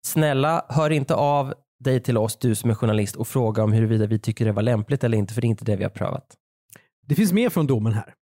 snälla 0.08 0.66
hör 0.70 0.90
inte 0.90 1.16
av 1.16 1.54
dig 1.84 2.00
till 2.00 2.18
oss, 2.18 2.38
du 2.40 2.56
som 2.56 2.70
är 2.70 2.74
journalist, 2.74 3.16
och 3.16 3.28
fråga 3.28 3.64
om 3.64 3.74
huruvida 3.74 4.06
vi 4.06 4.20
tycker 4.20 4.46
det 4.46 4.52
var 4.52 4.62
lämpligt 4.62 5.04
eller 5.04 5.18
inte, 5.18 5.34
för 5.34 5.42
det 5.42 5.48
är 5.48 5.50
inte 5.50 5.66
det 5.66 5.76
vi 5.76 5.84
har 5.84 5.90
prövat. 5.90 6.36
Det 7.08 7.16
finns 7.16 7.34
mer 7.34 7.50
från 7.50 7.68
domen 7.68 7.94
här. 7.94 8.14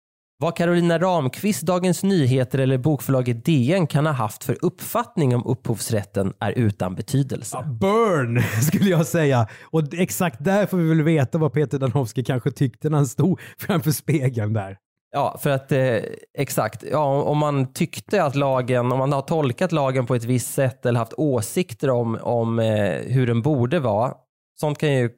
Vad 0.42 0.57
Carolina 0.57 0.98
Ramqvist, 0.98 1.62
Dagens 1.62 2.02
Nyheter 2.02 2.59
eller 2.59 2.78
bokförlaget 2.78 3.44
DN 3.44 3.87
kan 3.87 4.07
ha 4.07 4.12
haft 4.12 4.44
för 4.44 4.57
uppfattning 4.62 5.35
om 5.35 5.46
upphovsrätten 5.46 6.33
är 6.40 6.52
utan 6.52 6.94
betydelse. 6.94 7.64
Burn 7.81 8.42
skulle 8.62 8.90
jag 8.90 9.07
säga. 9.07 9.46
Och 9.70 9.94
exakt 9.94 10.44
där 10.44 10.66
får 10.66 10.76
vi 10.76 10.88
väl 10.88 11.02
veta 11.02 11.38
vad 11.38 11.52
Peter 11.52 11.78
Danowski 11.78 12.24
kanske 12.24 12.50
tyckte 12.50 12.90
när 12.90 12.96
han 12.96 13.07
stod 13.07 13.40
framför 13.59 13.90
spegeln 13.90 14.52
där. 14.52 14.76
Ja, 15.12 15.38
för 15.42 15.50
att 15.50 15.72
eh, 15.72 15.96
exakt. 16.38 16.85
Ja, 16.90 17.22
om 17.22 17.38
man 17.38 17.72
tyckte 17.72 18.24
att 18.24 18.35
lagen, 18.35 18.92
om 18.92 18.98
man 18.98 19.12
har 19.12 19.22
tolkat 19.22 19.72
lagen 19.72 20.07
på 20.07 20.14
ett 20.14 20.24
visst 20.24 20.55
sätt 20.55 20.87
eller 20.87 20.98
haft 20.98 21.14
åsikter 21.16 21.90
om, 21.90 22.18
om 22.22 22.59
eh, 22.59 22.92
hur 23.07 23.26
den 23.26 23.42
borde 23.42 23.81
vara. 23.81 24.14
Sånt 24.61 24.78
kan 24.78 24.92
ju 24.92 25.11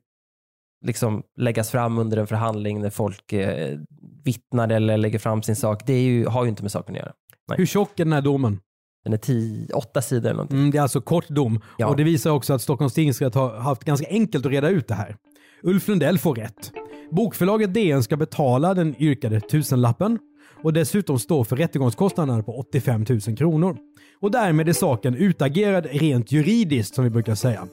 liksom 0.85 1.23
läggas 1.37 1.71
fram 1.71 1.99
under 1.99 2.17
en 2.17 2.27
förhandling 2.27 2.81
när 2.81 2.91
folk 2.91 3.33
eh, 3.33 3.79
vittnar 4.25 4.69
eller 4.69 4.97
lägger 4.97 5.19
fram 5.19 5.43
sin 5.43 5.57
sak. 5.57 5.87
Det 5.87 6.03
ju, 6.03 6.27
har 6.27 6.45
ju 6.45 6.51
inte 6.51 6.63
med 6.63 6.73
saken 6.73 6.95
att 6.95 7.01
göra. 7.01 7.13
Nej. 7.49 7.59
Hur 7.59 7.67
tjock 7.67 8.01
är 8.01 8.05
den 8.05 8.13
här 8.13 8.21
domen? 8.21 8.61
Den 9.05 9.13
är 9.13 9.17
tio, 9.17 9.75
åtta 9.75 10.03
sidor 10.03 10.25
eller 10.25 10.37
någonting. 10.37 10.59
Mm, 10.59 10.71
det 10.71 10.79
är 10.79 10.83
alltså 10.83 11.01
kort 11.01 11.29
dom. 11.29 11.61
Ja. 11.79 11.87
Och 11.87 11.97
det 11.97 12.05
visar 12.05 12.31
också 12.31 12.53
att 12.53 12.63
Stockholms 12.63 12.95
tingsrätt 12.95 13.35
har 13.35 13.57
haft 13.57 13.85
ganska 13.85 14.07
enkelt 14.09 14.47
att 14.47 14.53
reda 14.53 14.69
ut 14.69 14.89
det 14.89 14.95
här. 14.95 15.17
Ulf 15.63 15.89
Lundell 15.89 16.19
får 16.19 16.35
rätt. 16.35 16.73
Bokförlaget 17.11 17.75
DN 17.75 18.03
ska 18.03 18.17
betala 18.17 18.75
den 18.75 19.03
yrkade 19.03 19.41
tusenlappen 19.41 20.19
och 20.63 20.73
dessutom 20.73 21.19
stå 21.19 21.45
för 21.45 21.57
rättegångskostnaderna 21.57 22.43
på 22.43 22.59
85 22.59 23.05
000 23.09 23.21
kronor. 23.21 23.77
Och 24.21 24.31
därmed 24.31 24.69
är 24.69 24.73
saken 24.73 25.15
utagerad 25.15 25.87
rent 25.87 26.33
juridiskt 26.33 26.95
som 26.95 27.05
vi 27.05 27.11
brukar 27.11 27.35
säga. 27.35 27.67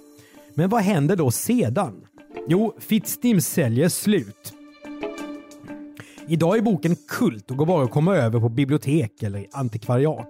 Men 0.56 0.70
vad 0.70 0.82
händer 0.82 1.16
då 1.16 1.32
sedan? 1.32 2.06
Jo, 2.48 2.76
Fittstim 2.80 3.42
säljer 3.42 3.90
slut. 3.90 4.54
Idag 6.28 6.58
är 6.58 6.62
boken 6.62 6.96
kult 7.08 7.52
och 7.52 7.58
går 7.58 7.66
bara 7.66 7.84
att 7.84 7.92
komma 7.92 8.16
över 8.16 8.40
på 8.40 8.50
bibliotek 8.50 9.24
eller 9.24 9.48
antikvariat. 9.52 10.30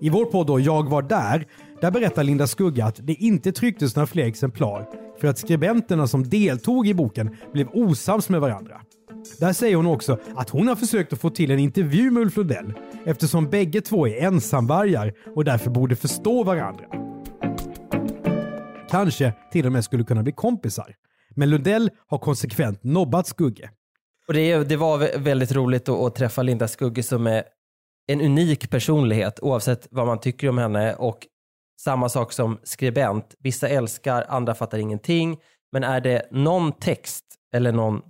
I 0.00 0.10
vår 0.10 0.24
podd 0.24 0.46
då, 0.46 0.60
Jag 0.60 0.88
var 0.88 1.02
där, 1.02 1.46
där 1.80 1.90
berättar 1.90 2.24
Linda 2.24 2.46
Skugga 2.46 2.86
att 2.86 3.00
det 3.02 3.14
inte 3.14 3.52
trycktes 3.52 3.96
några 3.96 4.06
fler 4.06 4.26
exemplar 4.26 4.86
för 5.20 5.28
att 5.28 5.38
skribenterna 5.38 6.06
som 6.06 6.28
deltog 6.28 6.88
i 6.88 6.94
boken 6.94 7.36
blev 7.52 7.68
osams 7.72 8.28
med 8.28 8.40
varandra. 8.40 8.80
Där 9.40 9.52
säger 9.52 9.76
hon 9.76 9.86
också 9.86 10.18
att 10.36 10.50
hon 10.50 10.68
har 10.68 10.76
försökt 10.76 11.12
att 11.12 11.20
få 11.20 11.30
till 11.30 11.50
en 11.50 11.58
intervju 11.58 12.10
med 12.10 12.22
Ulf 12.22 12.36
Lundell 12.36 12.72
eftersom 13.06 13.50
bägge 13.50 13.80
två 13.80 14.08
är 14.08 14.22
ensamvargar 14.22 15.12
och 15.36 15.44
därför 15.44 15.70
borde 15.70 15.96
förstå 15.96 16.44
varandra. 16.44 16.84
Kanske 18.90 19.32
till 19.52 19.66
och 19.66 19.72
med 19.72 19.84
skulle 19.84 20.04
kunna 20.04 20.22
bli 20.22 20.32
kompisar. 20.32 20.94
Men 21.38 21.50
Lundell 21.50 21.90
har 22.06 22.18
konsekvent 22.18 22.84
nobbat 22.84 23.26
Skugge. 23.26 23.70
Och 24.28 24.34
det, 24.34 24.64
det 24.64 24.76
var 24.76 24.98
vä- 24.98 25.18
väldigt 25.18 25.52
roligt 25.52 25.88
att, 25.88 25.98
att 26.00 26.14
träffa 26.14 26.42
Linda 26.42 26.68
Skugge 26.68 27.02
som 27.02 27.26
är 27.26 27.44
en 28.08 28.20
unik 28.20 28.70
personlighet 28.70 29.40
oavsett 29.42 29.88
vad 29.90 30.06
man 30.06 30.20
tycker 30.20 30.48
om 30.48 30.58
henne 30.58 30.94
och 30.94 31.26
samma 31.80 32.08
sak 32.08 32.32
som 32.32 32.58
skribent. 32.62 33.34
Vissa 33.38 33.68
älskar, 33.68 34.24
andra 34.28 34.54
fattar 34.54 34.78
ingenting. 34.78 35.38
Men 35.72 35.84
är 35.84 36.00
det 36.00 36.28
någon 36.30 36.72
text 36.72 37.24
eller 37.54 37.72
någon, 37.72 38.02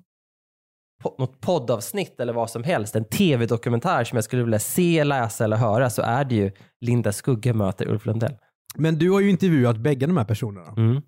något 1.19 1.41
poddavsnitt 1.41 2.21
eller 2.21 2.33
vad 2.33 2.51
som 2.51 2.65
helst, 2.65 2.97
en 2.97 3.05
tv-dokumentär 3.05 4.05
som 4.05 4.17
jag 4.17 4.25
skulle 4.25 4.43
vilja 4.43 4.59
se, 4.59 5.05
läsa 5.05 5.45
eller 5.45 5.57
höra 5.57 5.91
så 5.91 6.03
är 6.03 6.25
det 6.25 6.35
ju 6.35 6.53
Linda 6.81 7.13
Skugge 7.13 7.53
möter 7.53 7.89
Ulf 7.89 8.07
Lundell. 8.07 8.37
Men 8.77 8.99
du 8.99 9.11
har 9.11 9.21
ju 9.21 9.31
intervjuat 9.31 9.77
bägge 9.77 10.07
de 10.07 10.17
här 10.17 10.25
personerna. 10.25 10.75
Mm. 10.77 11.03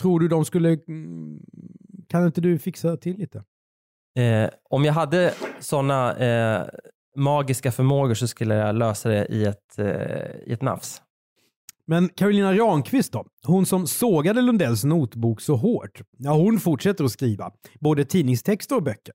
Tror 0.00 0.20
du 0.20 0.28
de 0.28 0.44
skulle... 0.44 0.68
mm, 0.88 1.38
Kan 2.08 2.26
inte 2.26 2.40
du 2.40 2.58
fixa 2.58 2.96
till 2.96 3.16
lite? 3.16 3.44
Eh, 4.18 4.50
om 4.70 4.84
jag 4.84 4.92
hade 4.92 5.34
sådana 5.60 6.16
eh, 6.16 6.66
magiska 7.16 7.72
förmågor 7.72 8.14
så 8.14 8.28
skulle 8.28 8.54
jag 8.54 8.74
lösa 8.76 9.08
det 9.08 9.26
i 9.26 9.44
ett, 9.44 9.78
eh, 9.78 9.86
i 10.46 10.52
ett 10.52 10.62
nafs. 10.62 11.02
Men 11.86 12.08
Carolina 12.08 12.54
Ramqvist 12.54 13.12
då? 13.12 13.26
Hon 13.46 13.66
som 13.66 13.86
sågade 13.86 14.42
Lundells 14.42 14.84
notbok 14.84 15.40
så 15.40 15.56
hårt. 15.56 16.00
Ja, 16.18 16.32
hon 16.32 16.60
fortsätter 16.60 17.04
att 17.04 17.12
skriva. 17.12 17.52
Både 17.80 18.04
tidningstexter 18.04 18.76
och 18.76 18.82
böcker. 18.82 19.14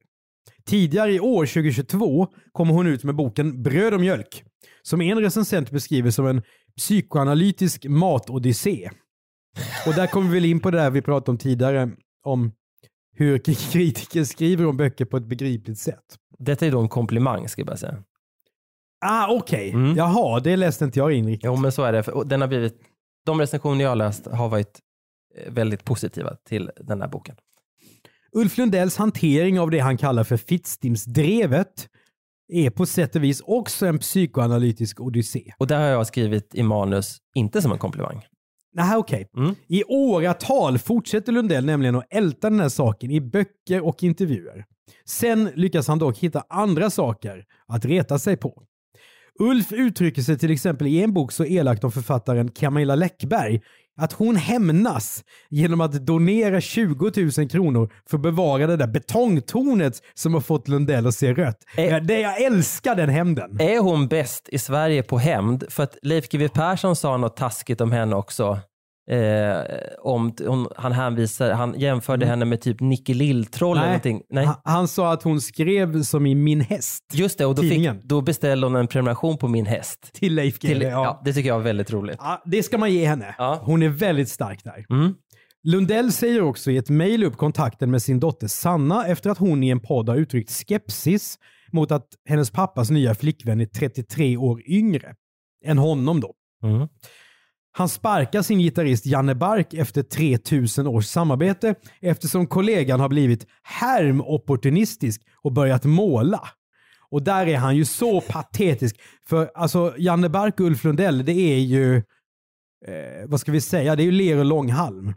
Tidigare 0.65 1.11
i 1.13 1.19
år, 1.19 1.45
2022, 1.45 2.27
kommer 2.51 2.73
hon 2.73 2.87
ut 2.87 3.03
med 3.03 3.15
boken 3.15 3.63
Bröd 3.63 3.93
och 3.93 3.99
mjölk. 3.99 4.43
Som 4.81 5.01
en 5.01 5.19
recensent 5.21 5.71
beskriver 5.71 6.11
som 6.11 6.27
en 6.27 6.41
psykoanalytisk 6.77 7.85
matodyssé. 7.85 8.89
Och 9.87 9.93
där 9.93 10.07
kommer 10.07 10.27
vi 10.29 10.33
väl 10.33 10.45
in 10.45 10.59
på 10.59 10.71
det 10.71 10.77
där 10.77 10.89
vi 10.91 11.01
pratade 11.01 11.31
om 11.31 11.37
tidigare. 11.37 11.89
Om 12.23 12.51
hur 13.17 13.37
kritiker 13.71 14.23
skriver 14.23 14.65
om 14.65 14.77
böcker 14.77 15.05
på 15.05 15.17
ett 15.17 15.25
begripligt 15.27 15.79
sätt. 15.79 16.03
Detta 16.39 16.65
är 16.65 16.71
då 16.71 16.79
en 16.79 16.89
komplimang 16.89 17.49
ska 17.49 17.59
jag 17.61 17.67
bara 17.67 17.77
säga. 17.77 18.03
Ah, 19.05 19.27
okej. 19.33 19.69
Mm. 19.71 19.95
Jaha, 19.95 20.39
det 20.39 20.55
läste 20.55 20.85
inte 20.85 20.99
jag 20.99 21.11
in 21.13 21.27
riktigt. 21.27 21.45
Jo 21.45 21.55
men 21.55 21.71
så 21.71 21.83
är 21.83 21.93
det. 21.93 22.03
För- 22.03 22.23
Den 22.25 22.41
har 22.41 22.47
blivit, 22.47 22.75
de 23.25 23.39
recensioner 23.39 23.81
jag 23.83 23.89
har 23.91 23.95
läst 23.95 24.27
har 24.27 24.49
varit 24.49 24.79
eh, 25.37 25.53
väldigt 25.53 25.83
positiva 25.83 26.35
till 26.47 26.71
den 26.77 27.01
här 27.01 27.07
boken. 27.07 27.35
Ulf 28.31 28.57
Lundells 28.57 28.97
hantering 28.97 29.59
av 29.59 29.69
det 29.71 29.79
han 29.79 29.97
kallar 29.97 30.23
för 30.23 30.37
Fittstimsdrevet 30.37 31.87
är 32.53 32.69
på 32.69 32.85
sätt 32.85 33.15
och 33.15 33.23
vis 33.23 33.41
också 33.41 33.85
en 33.85 33.99
psykoanalytisk 33.99 35.01
odyssé. 35.01 35.51
Och 35.57 35.67
det 35.67 35.75
har 35.75 35.83
jag 35.83 36.07
skrivit 36.07 36.55
i 36.55 36.63
manus, 36.63 37.17
inte 37.35 37.61
som 37.61 37.71
en 37.71 37.77
komplimang. 37.77 38.23
Nej, 38.75 38.97
okej. 38.97 39.27
Mm. 39.37 39.55
I 39.67 39.83
åratal 39.83 40.77
fortsätter 40.77 41.31
Lundell 41.31 41.65
nämligen 41.65 41.95
att 41.95 42.13
älta 42.13 42.49
den 42.49 42.59
här 42.59 42.69
saken 42.69 43.11
i 43.11 43.21
böcker 43.21 43.85
och 43.85 44.03
intervjuer. 44.03 44.65
Sen 45.05 45.49
lyckas 45.55 45.87
han 45.87 45.99
dock 45.99 46.17
hitta 46.17 46.43
andra 46.49 46.89
saker 46.89 47.45
att 47.67 47.85
reta 47.85 48.19
sig 48.19 48.37
på. 48.37 48.63
Ulf 49.39 49.71
uttrycker 49.71 50.21
sig 50.21 50.37
till 50.37 50.51
exempel 50.51 50.87
i 50.87 51.03
en 51.03 51.13
bok 51.13 51.31
så 51.31 51.45
elakt 51.45 51.83
om 51.83 51.91
författaren 51.91 52.51
Camilla 52.51 52.95
Läckberg 52.95 53.61
att 53.97 54.13
hon 54.13 54.35
hämnas 54.35 55.23
genom 55.49 55.81
att 55.81 55.91
donera 55.91 56.61
20 56.61 57.11
000 57.37 57.49
kronor 57.49 57.91
för 58.09 58.17
att 58.17 58.23
bevara 58.23 58.67
det 58.67 58.77
där 58.77 58.87
betongtornet 58.87 60.01
som 60.13 60.33
har 60.33 60.41
fått 60.41 60.67
Lundell 60.67 61.07
att 61.07 61.15
se 61.15 61.33
rött. 61.33 61.57
Ja, 61.77 61.99
det, 61.99 62.19
jag 62.19 62.41
älskar 62.41 62.95
den 62.95 63.09
hämnden. 63.09 63.57
Är 63.59 63.79
hon 63.79 64.07
bäst 64.07 64.49
i 64.49 64.57
Sverige 64.57 65.03
på 65.03 65.17
hämnd? 65.17 65.63
För 65.69 65.83
att 65.83 65.97
Leif 66.01 66.29
GW 66.29 66.47
Persson 66.47 66.95
sa 66.95 67.17
något 67.17 67.37
taskigt 67.37 67.81
om 67.81 67.91
henne 67.91 68.15
också. 68.15 68.59
Eh, 69.11 69.57
om, 69.99 70.33
om, 70.47 70.67
han, 70.75 70.91
hänvisar, 70.91 71.51
han 71.51 71.79
jämförde 71.79 72.25
henne 72.25 72.45
med 72.45 72.61
typ 72.61 72.79
Nicky 72.79 73.13
Lilltroll 73.13 73.77
eller 73.77 73.87
någonting. 73.87 74.21
Nej. 74.29 74.45
Han, 74.45 74.55
han 74.63 74.87
sa 74.87 75.13
att 75.13 75.23
hon 75.23 75.41
skrev 75.41 76.03
som 76.03 76.25
i 76.25 76.35
Min 76.35 76.61
häst 76.61 77.03
Just 77.13 77.37
det, 77.37 77.45
och 77.45 77.55
då, 77.55 77.61
fick, 77.61 77.89
då 78.03 78.21
beställde 78.21 78.67
hon 78.67 78.75
en 78.75 78.87
prenumeration 78.87 79.37
på 79.37 79.47
min 79.47 79.65
häst. 79.65 80.09
till 80.13 80.35
Leif 80.35 80.59
GW. 80.59 80.83
ja. 80.83 80.89
Ja. 80.89 81.21
det 81.25 81.33
tycker 81.33 81.49
jag 81.49 81.57
var 81.57 81.63
väldigt 81.63 81.91
roligt. 81.91 82.17
Ja, 82.19 82.41
det 82.45 82.63
ska 82.63 82.77
man 82.77 82.93
ge 82.93 83.05
henne. 83.05 83.35
Ja. 83.37 83.59
Hon 83.63 83.83
är 83.83 83.89
väldigt 83.89 84.29
stark 84.29 84.63
där. 84.63 84.85
Mm. 84.89 85.15
Lundell 85.63 86.11
säger 86.11 86.41
också 86.41 86.71
i 86.71 86.77
ett 86.77 86.89
mejl 86.89 87.23
upp 87.23 87.37
kontakten 87.37 87.91
med 87.91 88.01
sin 88.01 88.19
dotter 88.19 88.47
Sanna 88.47 89.07
efter 89.07 89.29
att 89.29 89.37
hon 89.37 89.63
i 89.63 89.69
en 89.69 89.79
podd 89.79 90.09
har 90.09 90.15
uttryckt 90.15 90.51
skepsis 90.51 91.37
mot 91.71 91.91
att 91.91 92.07
hennes 92.29 92.51
pappas 92.51 92.89
nya 92.89 93.15
flickvän 93.15 93.61
är 93.61 93.65
33 93.65 94.37
år 94.37 94.61
yngre 94.67 95.15
än 95.65 95.77
honom 95.77 96.21
då. 96.21 96.33
Mm. 96.63 96.87
Han 97.77 97.89
sparkar 97.89 98.41
sin 98.41 98.59
gitarrist 98.59 99.05
Janne 99.05 99.35
Bark 99.35 99.73
efter 99.73 100.03
3000 100.03 100.87
års 100.87 101.05
samarbete 101.05 101.75
eftersom 102.01 102.47
kollegan 102.47 102.99
har 102.99 103.09
blivit 103.09 103.47
härmopportunistisk 103.63 105.21
och 105.41 105.51
börjat 105.51 105.83
måla. 105.83 106.49
Och 107.09 107.23
där 107.23 107.47
är 107.47 107.57
han 107.57 107.75
ju 107.75 107.85
så 107.85 108.21
patetisk. 108.21 108.99
För 109.27 109.51
alltså 109.55 109.93
Janne 109.97 110.29
Bark 110.29 110.59
och 110.59 110.65
Ulf 110.65 110.83
Lundell, 110.83 111.25
det 111.25 111.31
är 111.31 111.59
ju, 111.59 111.95
eh, 112.85 113.25
vad 113.25 113.39
ska 113.39 113.51
vi 113.51 113.61
säga, 113.61 113.95
det 113.95 114.03
är 114.03 114.05
ju 114.05 114.11
ler 114.11 114.37
och 114.37 114.45
långhalm. 114.45 115.13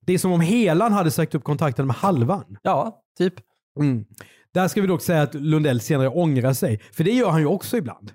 Det 0.00 0.12
är 0.12 0.18
som 0.18 0.32
om 0.32 0.40
Helan 0.40 0.92
hade 0.92 1.10
sagt 1.10 1.34
upp 1.34 1.44
kontakten 1.44 1.86
med 1.86 1.96
Halvan. 1.96 2.56
Ja, 2.62 3.02
typ. 3.18 3.34
Mm. 3.80 4.04
Där 4.54 4.68
ska 4.68 4.80
vi 4.80 4.86
dock 4.86 5.02
säga 5.02 5.22
att 5.22 5.34
Lundell 5.34 5.80
senare 5.80 6.08
ångrar 6.08 6.52
sig, 6.52 6.80
för 6.92 7.04
det 7.04 7.12
gör 7.12 7.30
han 7.30 7.40
ju 7.40 7.46
också 7.46 7.76
ibland. 7.76 8.12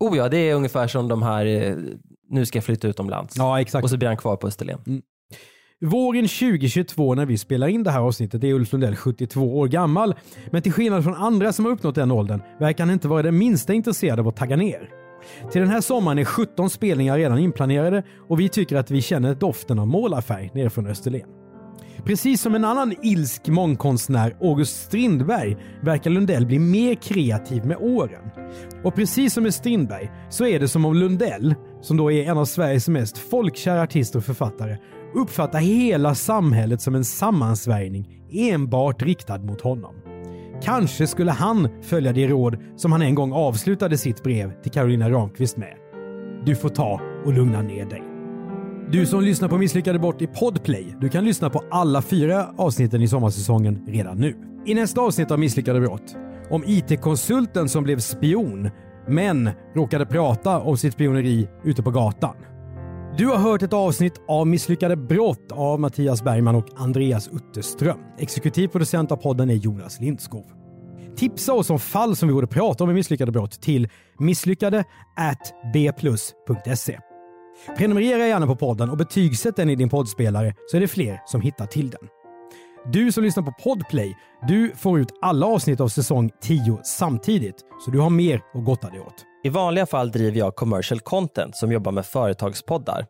Oh 0.00 0.16
ja, 0.16 0.28
det 0.28 0.38
är 0.38 0.54
ungefär 0.54 0.86
som 0.86 1.08
de 1.08 1.22
här, 1.22 1.46
eh, 1.46 1.76
nu 2.30 2.46
ska 2.46 2.56
jag 2.56 2.64
flytta 2.64 2.88
utomlands. 2.88 3.34
Ja, 3.36 3.60
exakt. 3.60 3.84
Och 3.84 3.90
så 3.90 3.96
blir 3.96 4.08
han 4.08 4.16
kvar 4.16 4.36
på 4.36 4.46
Österlen. 4.46 5.02
Våren 5.80 6.28
2022 6.28 7.14
när 7.14 7.26
vi 7.26 7.38
spelar 7.38 7.68
in 7.68 7.82
det 7.82 7.90
här 7.90 8.00
avsnittet 8.00 8.44
är 8.44 8.52
Ulf 8.52 8.72
Lundell 8.72 8.96
72 8.96 9.58
år 9.58 9.68
gammal. 9.68 10.14
Men 10.50 10.62
till 10.62 10.72
skillnad 10.72 11.04
från 11.04 11.14
andra 11.14 11.52
som 11.52 11.64
har 11.64 11.72
uppnått 11.72 11.94
den 11.94 12.10
åldern 12.10 12.42
verkar 12.60 12.84
han 12.84 12.92
inte 12.92 13.08
vara 13.08 13.22
det 13.22 13.32
minsta 13.32 13.74
intresserad 13.74 14.20
av 14.20 14.28
att 14.28 14.36
tagga 14.36 14.56
ner. 14.56 14.90
Till 15.52 15.60
den 15.60 15.70
här 15.70 15.80
sommaren 15.80 16.18
är 16.18 16.24
17 16.24 16.70
spelningar 16.70 17.18
redan 17.18 17.38
inplanerade 17.38 18.02
och 18.28 18.40
vi 18.40 18.48
tycker 18.48 18.76
att 18.76 18.90
vi 18.90 19.02
känner 19.02 19.34
doften 19.34 19.78
av 19.78 19.86
målarfärg 19.86 20.50
nere 20.54 20.70
från 20.70 20.86
Österlen. 20.86 21.28
Precis 22.04 22.40
som 22.40 22.54
en 22.54 22.64
annan 22.64 22.94
ilsk 23.02 23.48
mångkonstnär, 23.48 24.36
August 24.40 24.82
Strindberg, 24.82 25.56
verkar 25.82 26.10
Lundell 26.10 26.46
bli 26.46 26.58
mer 26.58 26.94
kreativ 26.94 27.66
med 27.66 27.76
åren. 27.76 28.30
Och 28.84 28.94
precis 28.94 29.34
som 29.34 29.42
med 29.42 29.54
Strindberg 29.54 30.10
så 30.30 30.46
är 30.46 30.60
det 30.60 30.68
som 30.68 30.84
om 30.84 30.94
Lundell, 30.94 31.54
som 31.80 31.96
då 31.96 32.12
är 32.12 32.30
en 32.30 32.38
av 32.38 32.44
Sveriges 32.44 32.88
mest 32.88 33.18
folkkära 33.18 33.82
artister 33.82 34.18
och 34.18 34.24
författare, 34.24 34.76
uppfattar 35.14 35.58
hela 35.58 36.14
samhället 36.14 36.80
som 36.80 36.94
en 36.94 37.04
sammansvärjning 37.04 38.08
enbart 38.32 39.02
riktad 39.02 39.38
mot 39.38 39.60
honom. 39.60 39.94
Kanske 40.62 41.06
skulle 41.06 41.30
han 41.30 41.68
följa 41.82 42.12
det 42.12 42.28
råd 42.28 42.56
som 42.76 42.92
han 42.92 43.02
en 43.02 43.14
gång 43.14 43.32
avslutade 43.32 43.98
sitt 43.98 44.22
brev 44.22 44.62
till 44.62 44.72
Carolina 44.72 45.10
Ramqvist 45.10 45.56
med. 45.56 45.74
Du 46.46 46.56
får 46.56 46.68
ta 46.68 47.00
och 47.24 47.32
lugna 47.32 47.62
ner 47.62 47.86
dig. 47.86 48.02
Du 48.92 49.06
som 49.06 49.22
lyssnar 49.22 49.48
på 49.48 49.58
Misslyckade 49.58 49.98
Bort 49.98 50.22
i 50.22 50.26
Podplay, 50.26 50.96
du 51.00 51.08
kan 51.08 51.24
lyssna 51.24 51.50
på 51.50 51.64
alla 51.70 52.02
fyra 52.02 52.46
avsnitten 52.56 53.02
i 53.02 53.08
sommarsäsongen 53.08 53.86
redan 53.86 54.16
nu. 54.16 54.34
I 54.66 54.74
nästa 54.74 55.00
avsnitt 55.00 55.30
av 55.30 55.38
Misslyckade 55.38 55.80
Brott, 55.80 56.16
om 56.50 56.64
IT-konsulten 56.66 57.68
som 57.68 57.84
blev 57.84 57.98
spion, 57.98 58.70
men 59.10 59.50
råkade 59.74 60.06
prata 60.06 60.60
om 60.60 60.76
sitt 60.76 60.94
spioneri 60.94 61.48
ute 61.64 61.82
på 61.82 61.90
gatan. 61.90 62.36
Du 63.18 63.26
har 63.26 63.36
hört 63.36 63.62
ett 63.62 63.72
avsnitt 63.72 64.20
av 64.28 64.46
Misslyckade 64.46 64.96
brott 64.96 65.52
av 65.52 65.80
Mattias 65.80 66.22
Bergman 66.22 66.54
och 66.54 66.66
Andreas 66.76 67.28
Utterström. 67.28 67.98
Exekutiv 68.18 68.68
producent 68.68 69.12
av 69.12 69.16
podden 69.16 69.50
är 69.50 69.54
Jonas 69.54 70.00
Lindskov. 70.00 70.44
Tipsa 71.16 71.52
oss 71.52 71.70
om 71.70 71.78
fall 71.78 72.16
som 72.16 72.28
vi 72.28 72.34
borde 72.34 72.46
prata 72.46 72.84
om 72.84 72.90
i 72.90 72.94
Misslyckade 72.94 73.32
brott 73.32 73.60
till 73.62 73.88
misslyckade 74.18 74.84
bplus.se. 75.72 76.98
Prenumerera 77.76 78.26
gärna 78.26 78.46
på 78.46 78.56
podden 78.56 78.90
och 78.90 78.96
betygsätt 78.96 79.56
den 79.56 79.70
i 79.70 79.76
din 79.76 79.88
poddspelare 79.88 80.54
så 80.66 80.76
är 80.76 80.80
det 80.80 80.88
fler 80.88 81.20
som 81.26 81.40
hittar 81.40 81.66
till 81.66 81.90
den. 81.90 82.19
Du 82.86 83.12
som 83.12 83.24
lyssnar 83.24 83.42
på 83.42 83.52
Podplay, 83.52 84.16
du 84.48 84.72
får 84.76 85.00
ut 85.00 85.08
alla 85.20 85.46
avsnitt 85.46 85.80
av 85.80 85.88
säsong 85.88 86.30
10 86.42 86.80
samtidigt, 86.82 87.56
så 87.84 87.90
du 87.90 87.98
har 87.98 88.10
mer 88.10 88.42
att 88.54 88.64
gotta 88.64 88.90
dig 88.90 89.00
åt. 89.00 89.14
I 89.44 89.48
vanliga 89.48 89.86
fall 89.86 90.10
driver 90.10 90.38
jag 90.38 90.56
commercial 90.56 91.00
content 91.00 91.56
som 91.56 91.72
jobbar 91.72 91.92
med 91.92 92.06
företagspoddar. 92.06 93.06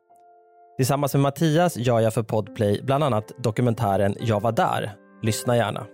Tillsammans 0.77 1.15
med 1.15 1.23
Mattias 1.23 1.77
gör 1.77 2.01
jag 2.01 2.15
för 2.15 2.23
Podplay 2.23 2.81
bland 2.83 3.05
annat 3.05 3.33
dokumentären 3.39 4.17
Jag 4.21 4.41
var 4.41 4.53
där. 4.53 4.93
Lyssna 5.23 5.57
gärna. 5.57 5.87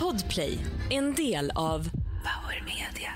Podplay, 0.00 0.58
en 0.90 1.14
del 1.14 1.52
av 1.54 1.78
Power 2.00 2.62
Media. 2.64 3.10